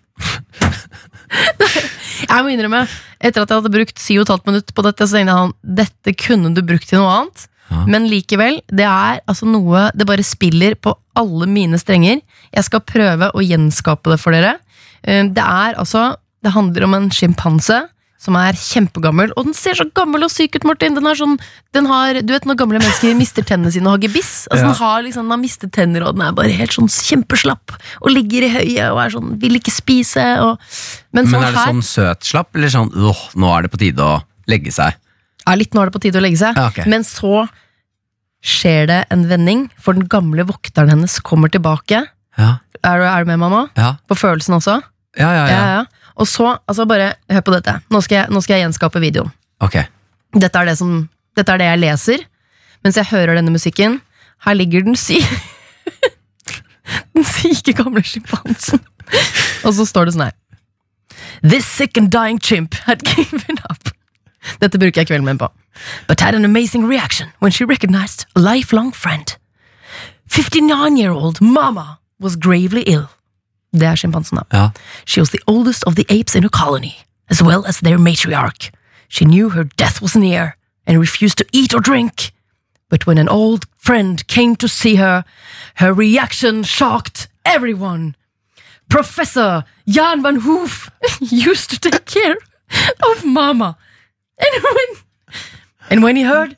[2.28, 2.84] jeg må innrømme,
[3.20, 6.52] etter at jeg hadde brukt 7,5 minutter på dette, så tenkte jeg han, dette kunne
[6.56, 7.44] du brukt til noe annet.
[7.68, 7.82] Ja.
[7.92, 12.22] Men likevel, det er altså noe Det bare spiller på alle mine strenger.
[12.54, 14.54] Jeg skal prøve å gjenskape det for dere.
[15.04, 17.82] Eh, Det er altså Det handler om en sjimpanse
[18.18, 19.30] som er kjempegammel.
[19.38, 20.96] Og den ser så gammel og syk ut, Martin!
[20.96, 21.36] Den, er sånn,
[21.76, 24.32] den har, du vet når gamle mennesker mister tennene sine og har gebiss?
[24.50, 24.72] Altså, Ja.
[24.72, 27.76] den, har liksom, den har mistet tenner, og den er bare helt sånn kjempeslapp.
[28.02, 30.24] Og ligger i høyet og er sånn, vil ikke spise.
[30.42, 30.58] Og,
[31.14, 33.70] men, Men sånn er det her sånn søt slapp, eller sånn åh, nå er det
[33.76, 34.18] på tide å
[34.50, 34.98] legge seg?
[35.46, 36.58] Ja, litt nå er det på tide å legge seg.
[36.58, 36.84] Ja, okay.
[36.90, 37.46] Men så
[38.44, 42.04] skjer det en vending, for den gamle vokteren hennes kommer tilbake.
[42.38, 43.62] Ja, Er du, er du med meg nå?
[43.76, 44.76] ja, På følelsen også?
[45.18, 45.30] ja.
[45.34, 45.70] ja, Ja, ja.
[45.80, 45.84] ja.
[46.18, 47.76] Og så, altså bare, hør på dette.
[47.94, 49.30] Nå skal, jeg, nå skal jeg gjenskape videoen.
[49.64, 49.78] Ok.
[50.34, 51.06] Dette er, det som,
[51.38, 52.26] dette er det jeg leser
[52.86, 54.00] mens jeg hører denne musikken.
[54.46, 55.18] Her ligger den si...
[57.14, 58.82] den syke gamle sjimpansen.
[59.66, 60.36] Og så står det sånn her.
[61.42, 63.90] This sick and dying chimp had given up.
[64.62, 65.50] Dette bruker jeg kvelden min på.
[66.06, 69.36] But had an amazing reaction when she recognized a lifelong friend.
[70.30, 73.08] 59-year-old mama was gravely ill.
[73.72, 74.44] Det er sjimpansen, da.
[74.52, 74.70] Ja.
[75.04, 76.96] She was the oldest of the apes in her colony,
[77.30, 78.70] as well as their matriarch.
[79.08, 80.56] She knew her death was near
[80.86, 82.32] and refused to eat or drink.
[82.88, 85.24] But when an old friend came to see her,
[85.74, 88.14] her reaction shocked everyone.
[88.88, 90.90] Professor Jan van Hoof
[91.20, 92.36] used to take care
[93.12, 93.76] of Mama.
[94.38, 95.34] And when,
[95.90, 96.56] and when he heard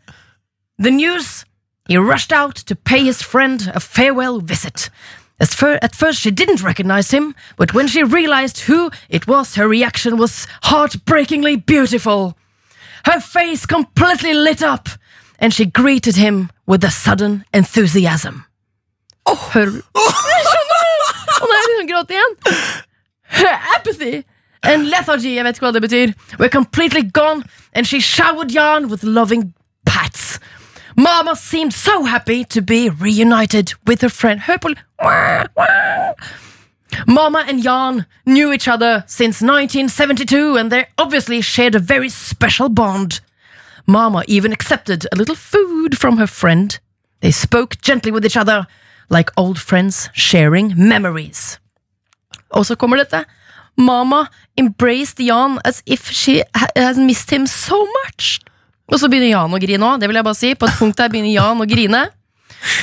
[0.78, 1.44] the news,
[1.88, 4.90] he rushed out to pay his friend a farewell visit.
[5.40, 9.54] As fir- at first, she didn't recognize him, but when she realized who it was,
[9.54, 12.36] her reaction was heartbreakingly beautiful.
[13.06, 14.88] Her face completely lit up,
[15.38, 18.44] and she greeted him with a sudden enthusiasm.
[19.24, 19.66] Oh, Her
[21.40, 22.34] Å nei, hun gråt igjen!
[23.40, 24.24] Her apathy
[24.62, 28.90] and lethargy, jeg vet ikke hva det betyr, were completely gone, and she showered Jan
[28.90, 29.54] with loving.
[30.96, 34.40] Mama seemed so happy to be reunited with her friend.
[34.40, 36.14] Hør.
[37.06, 42.68] Mama and Jan knew each other since 1972, and they obviously shared a very special
[42.68, 43.20] bond.
[43.86, 46.78] Mama even accepted a little food from her friend.
[47.20, 48.66] They spoke gently with each other,
[49.08, 51.58] like old friends sharing memories.
[52.50, 53.24] Og så kommer dette.
[53.76, 54.26] Mama
[54.58, 58.40] embraced Jan as if she ha- has missed him so much.
[58.90, 60.00] Og så begynner Jan å grine òg.
[60.02, 60.54] Det vil jeg bare si.
[60.58, 62.08] På et punkt der begynner Jan å grine.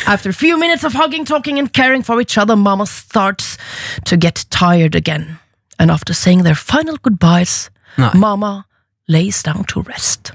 [0.08, 3.58] After a few minutes of hugging, talking, and caring for each other, Mama starts
[4.05, 5.38] to get tired again.
[5.80, 8.12] And after saying their final goodbyes, Nei.
[8.16, 8.66] Mama
[9.08, 10.32] lays down to rest.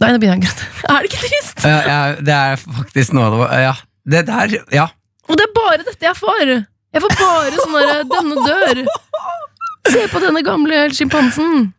[0.00, 0.66] Nei, nå begynner jeg å gråte.
[0.90, 1.62] Er det ikke trist?
[1.64, 3.74] Ja, ja, det er faktisk noe av det Ja.
[4.04, 4.88] Det der, ja.
[5.30, 6.50] Og det er bare dette jeg får.
[6.92, 8.82] Jeg får bare sånn derre 'denne dør'.
[9.88, 11.70] Se på denne gamle sjimpansen.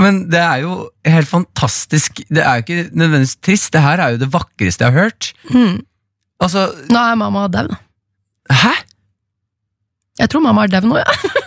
[0.00, 2.22] Men det er jo helt fantastisk.
[2.32, 3.72] Det er jo ikke nødvendigvis trist.
[3.74, 5.32] Det her er jo det vakreste jeg har hørt.
[5.52, 5.82] Mm.
[6.42, 7.76] Altså, Nå er mamma dau, da.
[8.50, 8.72] hæ?
[10.18, 11.38] Jeg tror mamma er dau nå, ja.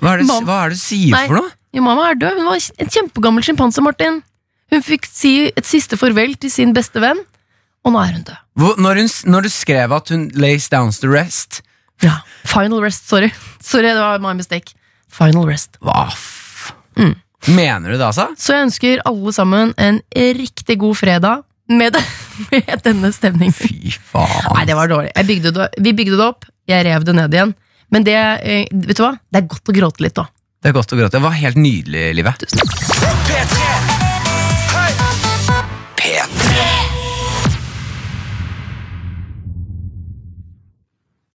[0.00, 1.26] Hva er det, hva er det du sier Nei.
[1.28, 1.52] for noe?
[1.76, 2.38] Jo, mamma er død.
[2.40, 4.22] Hun var en kjempegammel sjimpanse, Martin.
[4.72, 7.20] Hun fikk si et siste farvel til sin beste venn,
[7.84, 8.40] og nå er hun død.
[8.60, 11.60] Hvor, når, hun, når du skrev at hun lays down to rest
[12.02, 12.22] Ja.
[12.48, 13.28] Final rest, sorry.
[13.60, 14.72] Sorry, det var my mistake.
[15.12, 15.76] Final rest.
[15.84, 16.72] Hva f...
[16.96, 17.12] Mm.
[17.48, 18.28] Mener du det, altså?
[18.36, 20.00] Så jeg ønsker alle sammen en
[20.36, 22.02] riktig god fredag med, det,
[22.52, 23.56] med denne stemningen.
[23.56, 24.50] Fy faen.
[24.56, 25.14] Nei, det var dårlig.
[25.16, 27.54] Jeg bygde det, vi bygde det opp, jeg rev det ned igjen.
[27.90, 29.14] Men det, eh, vet du hva?
[29.30, 30.28] Det er godt å gråte litt, da.
[30.60, 31.16] Det er godt å gråte.
[31.16, 32.44] Det var helt nydelig, Livet.
[33.30, 33.64] P3
[36.00, 36.39] P3.